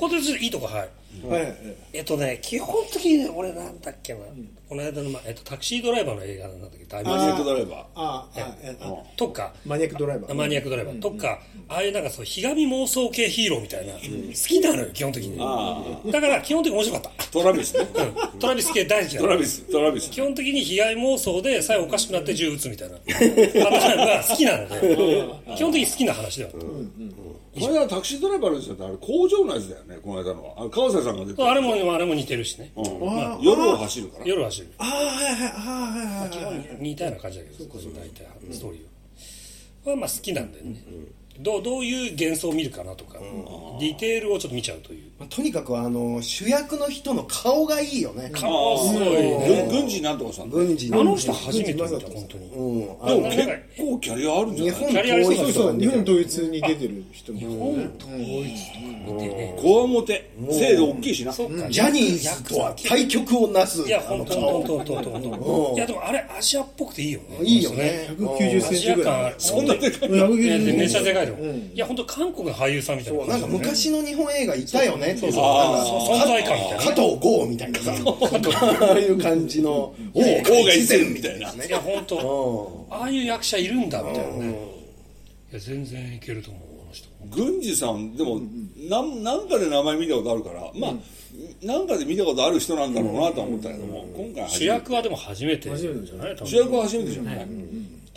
[0.00, 0.88] 鋼鉄いいとこはい
[1.92, 4.20] えっとね基本的に俺なんだっけな。
[4.68, 7.80] この間の、まあえっと、タクシードライバーの映画なんだっけだいぶマニアックドライバー。
[7.80, 9.52] ああああとか。
[9.66, 10.34] マニアックドライバー。
[10.34, 11.00] マニアックドライバー。
[11.00, 15.36] とか、ああいうなんかそうひがみ妄想系ヒーローみたいな、好きなのよ基本的に。
[16.12, 17.24] だから基本的に面白かった。
[17.32, 17.88] トラビスね。
[18.32, 18.38] うん。
[18.38, 20.10] トラビス系大好きなのトラビストラビス。
[20.10, 26.50] 基本的に被害妄想で最後おかしくなって銃撃つみたいなパターンが好きなので基本的に好きな話では
[27.52, 30.44] この間タクシードライバーの人ってあれ工場のやつだよねこの間の。
[30.44, 32.72] はあの川瀬さんが出てあれもあれも似てるしね。
[32.76, 32.84] うん。
[33.42, 34.26] 夜を走るから。
[34.26, 34.68] 夜走る。
[34.78, 40.84] ああはいはいはいはいはい基本似たような感じだけど大体ストーリーはまあ好きなんだよね
[41.42, 43.14] どうどういう幻想を見るかなとか
[43.80, 45.10] ディテールをちょっと見ちゃうという。
[45.18, 48.30] まあとにかくあの主役の人の顔がいいよね。
[48.34, 49.66] 顔すごいね。
[49.68, 52.46] 軍軍事なんとかさんで軍事あの人初めて見た本当に。
[52.50, 52.96] うん。
[53.00, 53.46] あも結
[53.78, 54.74] 構キャリアあるんじゃない。
[54.74, 57.38] 日本キャリアありそう統一そう日本とかに出て統一に出てる人も。
[57.38, 58.80] 日本統一とか
[59.12, 60.30] 見てねこわもて。
[60.50, 61.32] 背大きいしな。
[61.32, 67.38] ジャニーズとは対極をなすいや本当本当本当本当いやでもあれアジアっぽくていいよね。
[67.42, 68.08] いいよね。
[68.18, 69.34] 190アセンチぐらい。
[69.38, 70.10] そんなでかい。
[70.10, 70.72] いや190センチ。
[70.76, 71.38] めっちゃでかいの
[71.74, 73.26] いや本当韓国の俳優さんみたいな。
[73.26, 75.44] なんか昔の日本映画いたよねそうそう。
[75.44, 76.78] 存在感みたいな。
[76.78, 77.80] ね加藤剛みたいな。
[77.80, 79.70] さああいう感じの。
[79.70, 81.52] 王王が一線みたいな。
[81.52, 82.86] いや本当。
[82.90, 84.54] うああいう役者いるんだみたいなね。
[85.52, 87.08] いや全然いけると思うあの人。
[87.30, 88.40] 軍事さんでも
[88.88, 90.94] なんなんかで名前見たことあるからまあ
[91.64, 94.58] なんかで見たことある人なんだろうなとは思ったけども今回初めて。
[94.58, 95.76] 主役はでも初めて。
[95.76, 96.36] じゃない？
[96.44, 97.46] 主役は初めてじゃない？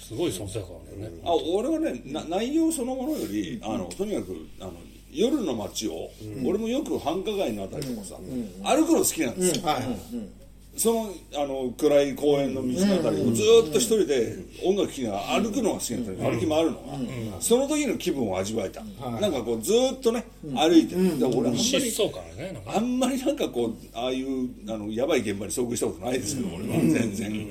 [0.02, 1.22] すごい存在感あるよね。
[1.26, 4.74] あ俺はねな内容そのものよりあのとにかくあの
[5.12, 6.10] 夜の街を、
[6.44, 8.16] 俺もよく繁華街のあたりとかさ、
[8.64, 9.84] 歩くの好きなんですよ、はい。
[10.76, 14.36] そのあの暗い公園の道のあたりをずーっと一人で
[14.66, 16.32] 音楽聴きながら歩くのが好きなんだよ。
[16.32, 20.26] 歩き回るのが、その時の気分を味わえた、なんかこうずーっとね
[20.56, 21.94] 歩いてる、で俺あんまり
[22.66, 23.00] あん。
[23.00, 23.36] まりなん。
[23.38, 27.48] かこうああいうあのやばい現場に遭遇したことないですけど、俺は全然、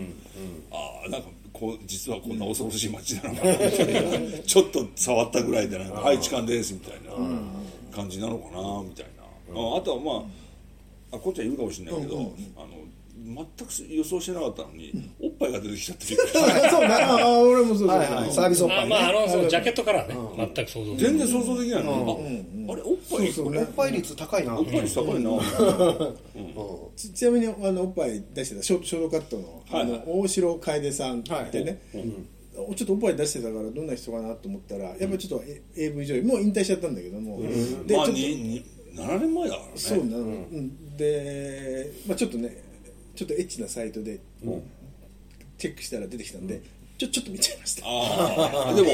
[0.72, 1.22] ああなん。
[1.22, 1.28] か
[1.62, 4.38] こう実はこんな恐ろしい街なのかなみたいな。
[4.40, 7.12] ちょっと触ったぐらいでなんか「はい痴漢です」みたいな
[7.94, 9.22] 感じなのかなみたいな、
[9.60, 10.26] ああとはま
[11.12, 12.16] ああこっちはいるかもしれないけど、
[12.56, 12.81] あの
[13.24, 18.32] 全く予想してなかったのに、おっぱいが出てきちゃってびっくりしたそうねああ俺もそうそうはいはい。
[18.32, 20.14] サービスおっぱいあまああねのそのジャケットからね。
[20.54, 21.12] 全く想像できない。
[21.12, 22.20] 全然想像できないの、
[22.68, 24.58] ああれおっぱいそうおっぱい率高いな。
[24.58, 25.30] おっぱい率高いな、
[26.96, 35.46] ちちなみにあのおっぱい出してたショショートカットの,、あの大城楓さんってね、ちょっとおっぱい出してたからどんな人かなと思ったらやっぱりちょっと
[35.76, 36.22] AV 女優。
[36.22, 37.40] もう引退しちゃったんだけども、
[37.86, 38.64] でまあちょっとにに
[38.94, 39.72] 7年前だからね。
[39.76, 40.96] そうなの、うん。
[40.96, 42.62] で、まあ、ちょっとね
[43.22, 44.18] ちょっとエッチなサイトで
[45.58, 46.60] チェックしたら出てきたんで、
[46.98, 47.82] ちょちょっと見ちゃいました。
[48.74, 48.88] でも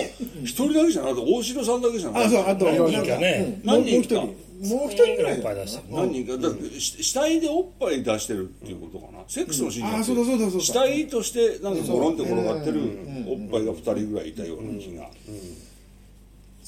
[0.45, 2.39] 一人だけじゃなくて大城さんだけじゃなくて。
[2.39, 3.16] あそうあと何人か。
[3.18, 3.61] ね。
[3.62, 3.66] うん。
[3.66, 4.20] 何人か。
[4.20, 5.95] もう一人もう一人ぐらいおっぱい出してる。
[5.95, 6.43] 何人か。
[6.43, 9.20] だってし死体でおっぱい出してるっていうことかな。
[9.29, 10.12] セックスのシーンじゃなくて。
[10.12, 10.64] あそうだそうだそうだ。
[10.66, 12.81] 死体としてなんかゴロンって転がってる
[13.26, 15.09] おっぱいが2人ぐらいいたような気が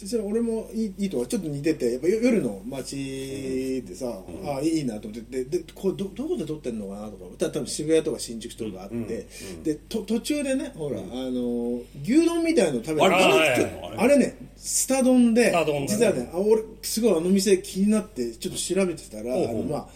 [0.01, 4.07] そしたら俺もいいいいとはちょっと似ててやっぱ夜の街でさ、
[4.47, 5.45] ああいいなと思って。
[5.45, 9.27] ででこうどどこで撮ってんのかなとかた多分渋谷とか新宿とかあって、
[9.63, 15.53] でと途中でねほら、あの牛丼みたいの食べてあれねスタ丼で
[15.87, 19.87] 実はねあ俺すごいあの店気になってちょっと調べてたら、あのまあ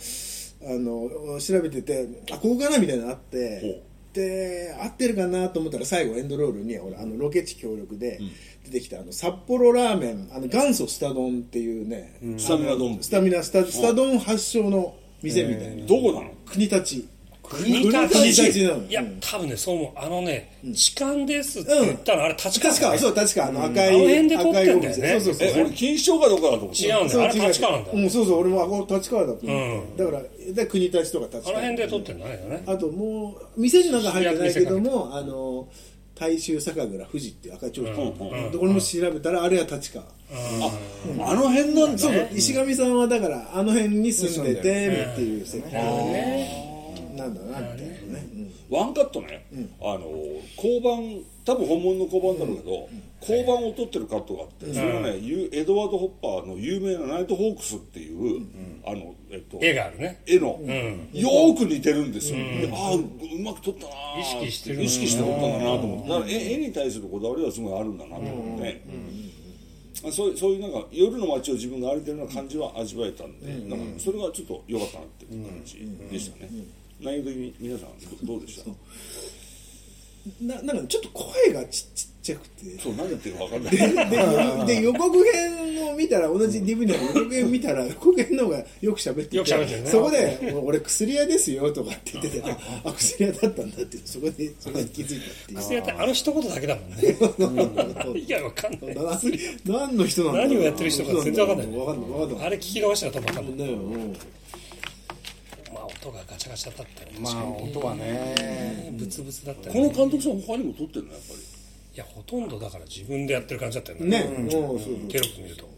[0.67, 3.83] あの調べててあここかなみたいなのあって。
[4.15, 8.21] で合ってるかなと思ったら最後エンドロールにほらあのロケ地協力で
[8.65, 12.99] 出てきたあの札幌ラーメンあの元祖スタ丼っていうね、スタミナ丼。
[13.01, 16.31] スタミナスタスタ丼発祥の店みたいな、どこなの？
[16.47, 17.05] 国立。
[17.47, 19.19] 国国立なのいやうん。
[19.21, 25.09] 多分ねそう思うあのね痴漢ですって言ったのあれ立川確かそう確かあの赤い、あの辺で撮ってんだよね。
[25.11, 27.93] そうそうそうえ俺錦糸町かどこかだと思って違うんだよあれ立川なんだ。
[27.93, 29.97] ようん、そうそう俺もあ立川だと思うん。
[29.97, 30.23] だから
[30.55, 32.31] で国立とか立あの川辺で撮ってんだね。
[32.49, 32.65] ね。
[32.67, 35.69] あともう店になんか入ってないけどもあの
[36.15, 38.51] 大衆酒蔵富士っていう赤いちょううん。
[38.53, 40.05] でこれも調べたらあれは立川。
[40.05, 41.99] ああの辺なんだ。
[41.99, 46.74] そうそう石上さんはだからあの辺に住んでてっていう設定
[47.17, 48.27] なんだなみたいなね、
[48.71, 49.47] ワンカットね、
[49.81, 50.11] あの
[50.57, 52.89] 交番多分本物の交番だろうけど、
[53.21, 58.43] 交番を取ってるカットがあって、それがね、ユエドワード・ホッパーの有名な「ナイト・ホークス」っていう、
[58.85, 60.23] あのえっと絵があるね。
[60.27, 60.47] 絵の、
[61.13, 63.03] よーく似てるんですよ、でああう
[63.41, 66.09] まく撮ったなー意識してる意識して撮ったんだなと思って。
[66.09, 68.83] だから絵絵に対するこだわりはすごいあるんだなと思って、
[70.07, 73.95] あそういうそういうなんか夜の街を自分が歩いてるような感じは味わえたんで、なん。
[73.95, 75.79] かそれがちょっと良かったなっていう感じ
[76.11, 76.51] でしたね、
[77.01, 77.89] 内容的に皆さん
[78.27, 78.71] どどうでした？
[80.41, 82.79] ななんかちょっと声がちちっちゃくて。
[82.79, 84.67] そう何言ってるか分かんない。
[84.67, 89.91] でで予告編を見たら同じ DVD の予告編見たら予告編の方がよく喋っててよく喋ってるね。
[89.91, 95.59] そこで「俺薬屋ですよ」とかって言っててああ薬屋だったんだってそこでそれで気づいたっていう。
[95.59, 96.97] 薬やってあの一言だけだもんね。
[98.19, 98.95] いやわかんない。
[98.95, 99.03] な
[99.67, 100.49] 何の人なんだろう。
[100.49, 101.79] 何をやってる人か全然わかんない。
[101.79, 102.47] わかんないわかんない。
[102.47, 103.69] あれ聞き逃したら多分わかんない
[106.05, 111.41] 音がガチャガチャだったりまあ音はねブツブツだったりこの監督さん他にも撮ってるのやっぱり？
[111.41, 114.23] いやほとんどだから自分でやってる感じだったよね。
[114.51, 115.69] テロップ見ると。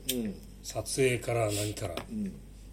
[0.63, 1.95] 撮影から何から。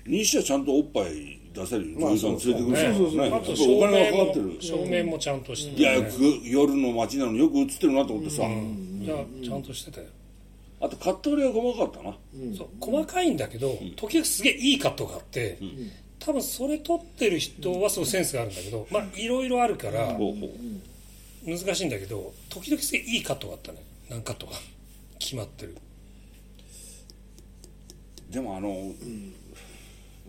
[0.08, 1.94] 西はちゃんとおっぱい出せる？
[1.98, 3.28] 女優さん連れてくるねそうそうそう。
[3.28, 4.46] あと照金がかか明ってる。
[4.46, 6.08] も照明もちゃんとしていやぐ
[6.44, 10.08] 夜の街なのによく映ってるなと思ってさ、いやちゃんとしてたよ。
[10.80, 12.16] あとカット割りが細かったな、
[12.58, 15.58] そう細かいんだけど時々すげえいいカットがあって
[16.26, 20.18] 多分それ撮ってる人はすごいセンスがあるんだけどまあいろいろあるから
[21.46, 23.80] 難しいんだけど時々すげえいいカットがあったね。
[24.10, 24.54] 何カットが
[25.20, 25.76] 決まってる。
[28.30, 28.92] でもあの、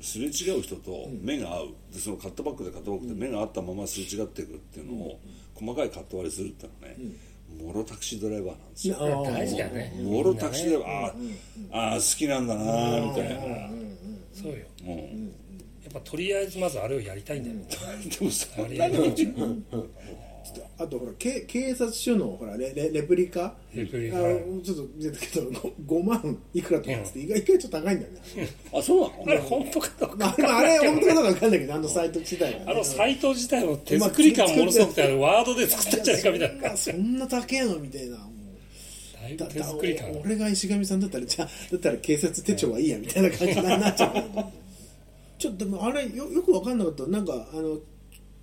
[0.01, 1.69] すれ違う人と目が合う。
[1.93, 5.21] でそのカットバックでカットバックで目が合ったまますれ違っていくっていうのを、
[5.55, 6.97] 細かいカット割りするってのはね、
[7.63, 9.95] もろタクシードライバーなんですよ、あ大事だよね。
[10.03, 11.37] もろタクシードライバー、
[11.73, 13.71] あーあー好きなんだなーみたいな、
[14.35, 14.67] そうよ。
[14.83, 15.44] うん
[15.95, 17.57] やっぱとりあえずまずあれをやりたいんだよ。
[18.19, 19.65] でもそあれやりたいんじゃん
[20.79, 23.55] あとほら警警察署のほらレレレプリカ？
[23.73, 24.19] レプリカ。
[24.19, 24.21] あ
[24.63, 25.51] ちょっと出たけど
[25.87, 28.21] 5, 万いくらとかっつって意外意外と高いんだよね。
[28.77, 29.23] あそうなの？
[29.27, 30.17] あれ本当かどうか。
[30.17, 36.73] まあ、あれ本当かどうか分かんないけどあのサイト自体はね、あのサイト自体も手作り感ものすごくてあれワードで作ったんじゃないかみたいな。
[36.73, 38.19] あそんな高えのみたいな。
[38.19, 38.29] もう
[39.23, 44.15] だいぶ手作り感が俺が石上さんだったらじゃあだったら警察手帳はいいやみたいな感じになっちゃう
[45.45, 47.07] ちょっとでもあれよよく分かんなかった。
[47.07, 47.79] なんかあの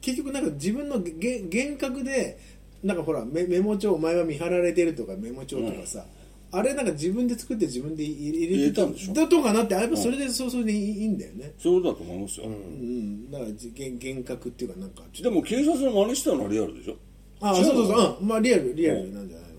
[0.02, 2.38] 結局なんか自分のげ幻覚で
[2.84, 6.06] なんかほらメメモ帳お前は見張られてるとかメモ帳とかさ、
[6.52, 9.14] あれなんか自分で作って自分で入れ入れてたんでしょ？
[9.14, 11.54] だとかなってやっぱそれでそうそれでいいんだよね。
[11.58, 13.32] そうだと思いますよ、うん。
[13.32, 16.94] だからじ幻幻覚っていうかなんかでも警察の真似したのはリアルでしょ？
[16.94, 17.00] と
[17.48, 19.58] あそうそうそう、うん、まあリアルリアルなんじゃないの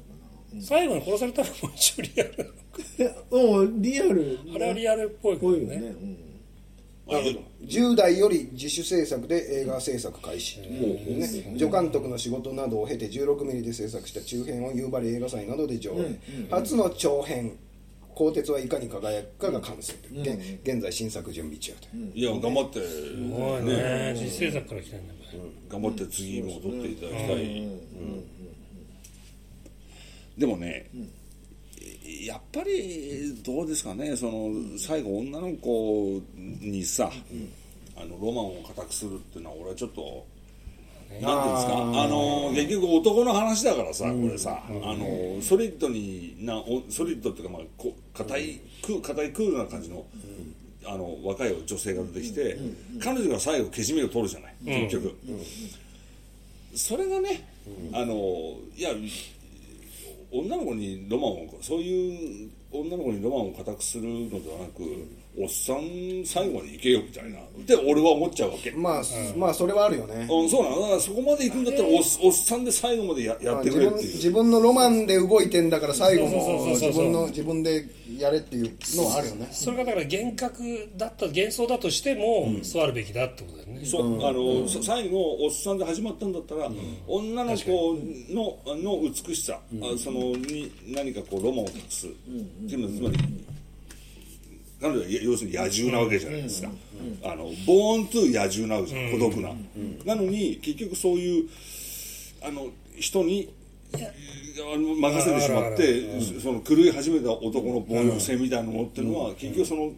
[0.61, 2.55] か最後に殺されたのも一応リアル。
[3.31, 4.39] うんリアル。
[4.55, 5.87] あれはリアルっぽいけどこういうのねね。
[5.89, 6.17] うん
[7.63, 16.19] 10代より自主制作で映画制作開始、ね、助監督の仕事などを経て16ミリで制作した中編を夕張映画祭などで上映、
[16.51, 17.57] 初の長編
[18.15, 24.13] 「鋼鉄はいかに輝くか」が完成、現現在新作準備中といや頑張って、すごいね。
[24.15, 25.21] 自主制作から来たんだよ
[25.69, 27.69] 頑張って次も撮っていただきたい、
[30.37, 30.91] でもね、
[32.25, 37.11] やっぱりどうですかねその最後女の子にさ、
[37.97, 40.27] あのロマンを固くするっていうのは俺はちょっと。
[41.21, 50.07] なんていうんですかあの結局男の話だからさ、これさ、あのソリッドになおソリッドっていうかまあこ硬いク硬いクールな感じの、
[50.87, 52.57] あの若い女性が出てきて、
[53.03, 55.15] 彼女が最後けじめを取るじゃない結局、
[56.75, 57.47] それがね、
[57.93, 58.15] あの
[58.75, 58.91] いや
[60.33, 64.83] 女の子にロマンをそういう女の子にロマンを固くするのではなく
[65.39, 67.39] おっさん最後に行けよみたいな。
[67.39, 69.03] って俺は思っちゃうわけ、まあ、
[69.37, 70.81] まあそれはあるよね、うん、そうなの。
[70.83, 74.15] だからそこまで行くんだったらおっおっさんで最後までややってくれっていう。
[74.15, 77.87] 自分自分のロマンで動いてんだから最後も自分の自分で
[78.19, 79.49] やれっていうのはあるよね。
[79.53, 83.85] それがだから幻覚だった幻想だとしても、そうあるべきだってことだよね。
[83.85, 86.71] そうあの、そ最後おっさんで始まったんだったら、
[87.07, 87.99] 女の子
[88.31, 92.11] のの美しさ、あそのに何かこうロマンを託す、っ
[92.69, 93.45] ていうのはつまり
[94.83, 96.69] 彼女は要するに野獣なわけじゃないですか、
[97.23, 99.55] あのボーントゥ野獣なわけじゃん、孤独な、
[100.05, 101.49] なのに結局そういう
[102.43, 102.67] あの
[102.99, 103.49] 人に
[103.93, 109.93] 任せてしまって、その狂い始めた男の暴力性みたいなものっていうのは、結局その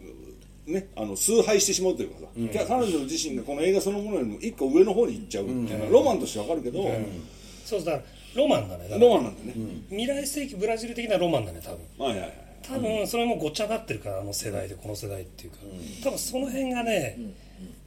[0.67, 6.91] ね、あの崇拝してしまうというかさ、彼女自身がこの映画そのものよりも一個上の方に行っちゃうっていうのは、ロマンとしてわかるけど、
[7.65, 8.03] そうだから
[8.35, 9.55] ロマンだねロマンなんだね、
[9.89, 12.07] 未来世紀ブラジル的なロマンだね多分。
[12.07, 15.59] はいはいはい多分それもごっちゃになってるからあの世代でこの世代っていうか、
[16.03, 17.19] 多分その辺がね、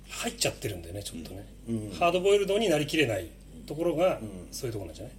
[0.09, 1.45] 入っちゃってるんだよねちょっとね、
[1.99, 3.27] ハードボイルドになりきれない
[3.65, 4.19] ところが、
[4.51, 5.13] そういうところなんじゃない、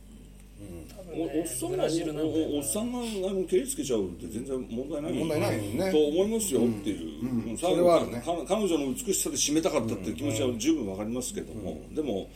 [0.88, 1.84] 多分ねおおっさんブが
[2.24, 5.92] おおっさんがあの蹴りつけちゃうって全然問題ない問題ないよね。
[5.92, 7.56] と思いますよっていう、うん。
[7.56, 8.20] 最後それはあるね。
[8.20, 12.28] か彼女の美しさで締めたかったっていう気持ちは十分わかりますけども、でも、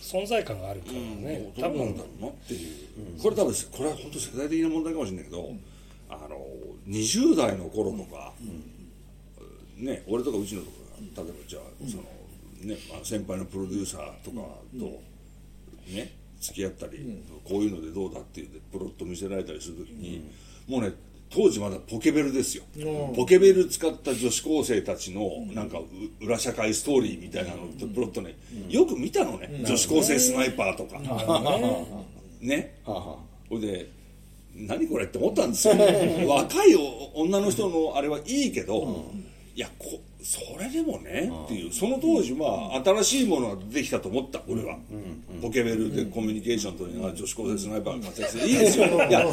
[0.00, 1.78] 存在感があるからね、多分。
[1.78, 5.52] どうなんだろうなっていう、これ多分これは本当世代的な問題かもしれないけど、
[6.22, 6.38] あの
[6.88, 8.32] 20代の頃とか、
[9.76, 10.76] ね俺とかうちのとか
[11.16, 12.02] が例えばじゃあその、
[12.62, 14.46] ねまあ、先輩のプロデューサーとか
[14.78, 15.02] と
[15.92, 20.22] ね付き合ったり、こういうのでどうだっていうでプロット見せられたりするときに、
[20.68, 20.92] もうね
[21.30, 22.64] 当時まだポケベルですよ、
[23.16, 25.84] ポケベル使った女子高生たちのなんかう
[26.24, 28.36] 裏社会ストーリーみたいなのとプロットね、
[28.68, 30.98] よく見たのね、女子高生スナイパーとか、
[32.40, 32.78] ね。
[33.48, 33.88] ほいで
[34.54, 35.74] 何これって思ったんですよ。
[36.28, 39.10] 若いお女の人のあれはいいけど、
[39.54, 41.72] いやこそれでもねっていう。
[41.72, 44.78] その当時は新しいものが出てきたと思った俺は、
[45.42, 48.06] ポケベルでコミュニケーション取りながら女子高生スナイパーが。
[48.06, 48.86] 活躍していいですよ。
[48.86, 49.26] いや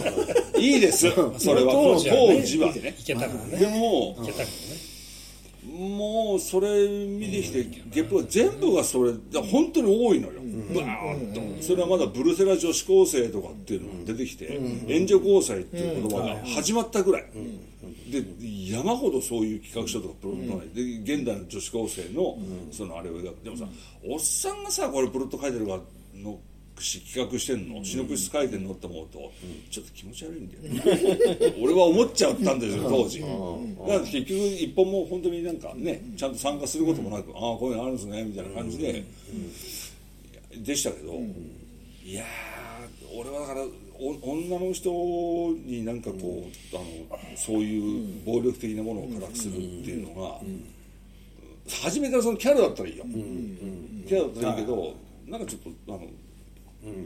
[0.58, 1.10] いいです。
[1.38, 2.38] それは当時はね。
[2.40, 2.96] 当時はね。
[3.00, 3.58] いけたからね。
[3.58, 4.92] でもいけたからね。
[5.64, 9.14] もうそれ見てきてゲップが全部がそれ
[9.52, 10.41] 本当に多いのよ、
[10.74, 11.64] バーンと。
[11.64, 17.26] それはまだブルセラ女子高生とかっていうのが出てきて、援助交際っていう言葉が始まったぐらい、
[18.10, 18.24] で
[18.72, 22.38] 山ほどそういう企画書とかプロットがない、で現代の女子高生の
[22.72, 23.44] そのあれを描く。
[23.44, 23.66] でもさ
[24.08, 25.80] おっさんがさこれプロット書いてるから
[26.16, 26.40] の
[26.80, 27.84] し企画してんの？
[27.84, 29.32] シノプシス書いてんのって思うと、
[29.70, 31.54] ちょっと気持ち悪いんだよね。
[31.62, 33.20] 俺は思っちゃったんですよ当時。
[33.20, 33.34] だか
[33.94, 39.04] ら結局一本も本当になんかねちゃんと参加することもなく、ああこういうのあるんですねみたいな感じで、
[40.58, 41.14] でしたけど、
[42.04, 43.62] いやー俺はだから
[44.00, 50.40] お女の人になんかこう、あのそういう暴力的なものを辛くするっていうのが、
[51.84, 53.06] 初めからそのキャラだったらいいよ、
[54.08, 54.96] キャラだったらいいけど、
[55.28, 56.08] なんかちょっとあの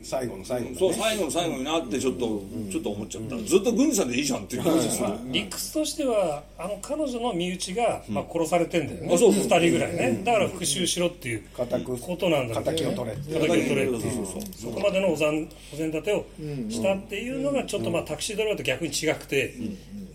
[0.03, 0.77] 最後の最後のね。
[0.79, 9.43] そう最後の最後になってちょっと、ちょっと思っちゃった、ずっと軍さんでいいじゃんっていう感じでする、理屈としてはあの彼女の身内が、まあ、殺されてんだよね、あそうそう。
[9.43, 16.25] 2人ぐらいね、だから復讐しろっていうことなんだけど敵を取れって敵を取れっていうそこまでのお膳お膳立てを
[16.69, 19.55] したっていうのがちょっとまあタクシードライバーと逆に違くて、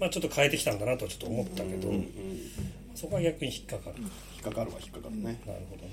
[0.01, 1.93] まあ、ちょっと変えてきたんだなとはちょっと思ったけど、
[2.95, 4.07] そこは逆に引っかかる、引
[4.41, 5.23] っかかるは引っかかるね。
[5.47, 5.91] なるほどね、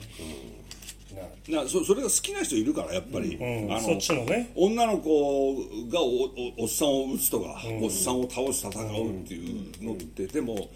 [1.50, 3.72] なそそれが好きな人いるからやっぱり、うん。
[3.72, 4.52] あのそっちのね。
[4.56, 5.56] 女の子
[5.90, 10.70] がおおおっさんを撃つとか、おっさんを倒し戦うっていうのって、でも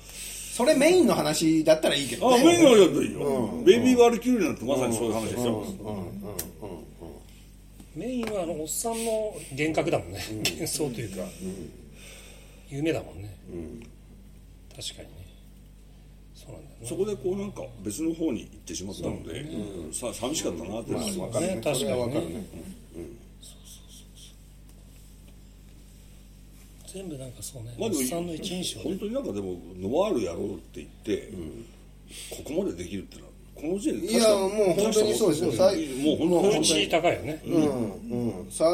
[0.53, 2.43] それメインの話だったらいいけあどね。
[2.43, 5.65] メインのやついいよ、ベイビー・ワールキューリーなんてまさにそういう話ですよ、
[7.95, 11.23] メインはあのおっさんの幻覚だもんね、幻想というか、
[12.69, 13.35] 夢だもんね、
[14.75, 15.20] 確かにね
[16.83, 19.45] そこでこうなんか別の方に行ってしまったので、
[19.93, 22.13] さ寂しかったなっていうのはありますね確かにね。
[22.13, 22.45] かるね
[26.93, 27.63] 全部なんかそう。
[27.63, 31.31] ね、まあでもおっさんの一人称本当になんかでもノワールやろうって言って、
[32.29, 33.30] ここまでできるってのは
[33.61, 35.51] この時点でいやもう本当にそうですよ。
[36.19, 38.65] もう本当に高いよね、うんうん、さ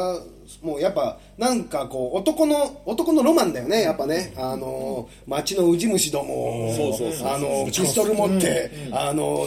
[0.62, 4.32] もうやっぱなんかこう男の男のロマンだよねやっぱね。
[4.36, 9.46] あの町のウジ虫どもそうそうそうあのピストル持って、あの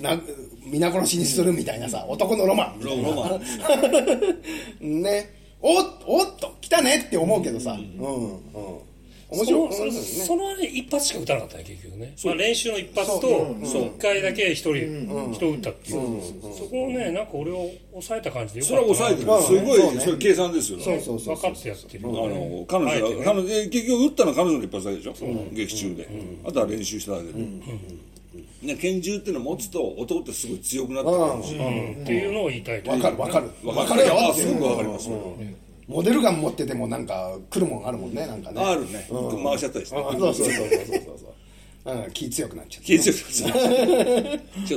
[0.00, 0.20] な
[0.64, 2.80] 皆殺しにするみたいなさ男のロマン。
[2.80, 3.38] ロマ
[4.80, 5.30] ね。
[5.62, 7.72] おっおっと来たねって思うけどさ。
[7.72, 8.93] うんうん
[9.30, 10.00] 面その白い面白いね。
[10.00, 14.74] そのね一発しか打たなかったね結局ね、まあ、練習の一発と一回だけ一人
[15.32, 16.20] 人打ったっていう。
[16.56, 19.08] そこをねなんか俺を抑えた感じでよそかったな。
[19.10, 19.60] れは抑えてる。
[19.60, 20.78] すごいそれ計算ですよ。
[20.78, 22.08] ねそうそうそう分かってやってる。
[22.08, 25.14] あの彼女が彼女で結局打ったのは彼女の一発だけでしょ？
[25.52, 26.08] 劇中で。
[26.46, 27.32] あとは練習しただけで。
[28.62, 32.02] ね拳銃っていうのを持つと男ってすごい強くなってくるしうん。
[32.02, 33.18] っていうのを言いたいとわかる。
[33.18, 33.50] わかる。
[33.62, 34.30] わわかるよ。
[34.30, 35.08] あすごくわかります
[35.86, 38.62] モデルガン持っててもなんか来るもんあるもんねなんかね。
[38.62, 39.06] あるね。
[39.10, 39.96] 回しちゃったりして。
[39.96, 41.18] あそうそうそうそうそう。
[41.18, 41.34] そう
[41.86, 43.48] うん気強くなっちゃう気強く ちょ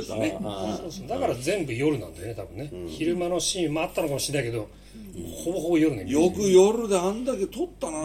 [0.02, 0.36] っとね。
[0.40, 0.92] そう。
[0.92, 4.68] そうだから全部夜なんだよね多分ね、昼間のシーンもあったのかもしれないけど、
[5.44, 6.04] ほぼほぼ夜ね。
[6.06, 7.98] よく夜であんだけ撮ったな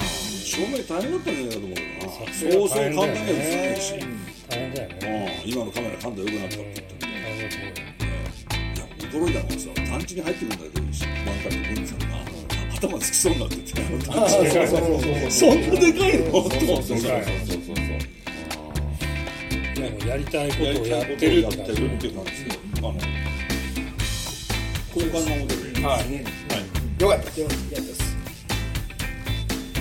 [0.00, 3.32] 照明大変だったんじゃないかと思うけどなそうそう簡単には映って
[3.70, 3.94] ないし
[4.48, 5.40] 大変だよね。
[5.44, 5.50] うん。
[5.52, 7.74] 今のカメラ感度良くなったって言って大変だと思うよ
[8.74, 8.82] いや
[9.12, 10.90] 驚いたのはさ団地に入ってくるんだけど満
[11.48, 11.99] 開の軍さんが
[12.80, 13.82] 頭つきそうになってて
[15.30, 16.30] そんなでかいの？
[16.32, 16.98] と思って。
[16.98, 17.04] さ
[19.74, 22.14] でもやりたいことをやってるって感じをやってるっていう。
[22.14, 22.94] 感じであの
[24.94, 26.24] 交換のモデルはいね
[26.98, 28.16] よかったです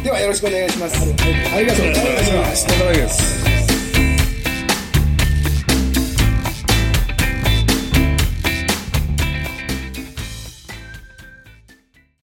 [0.03, 1.87] ではよろしくお願いしますありがとう。
[1.87, 2.05] ござい
[2.37, 3.58] ましたお疲れ様です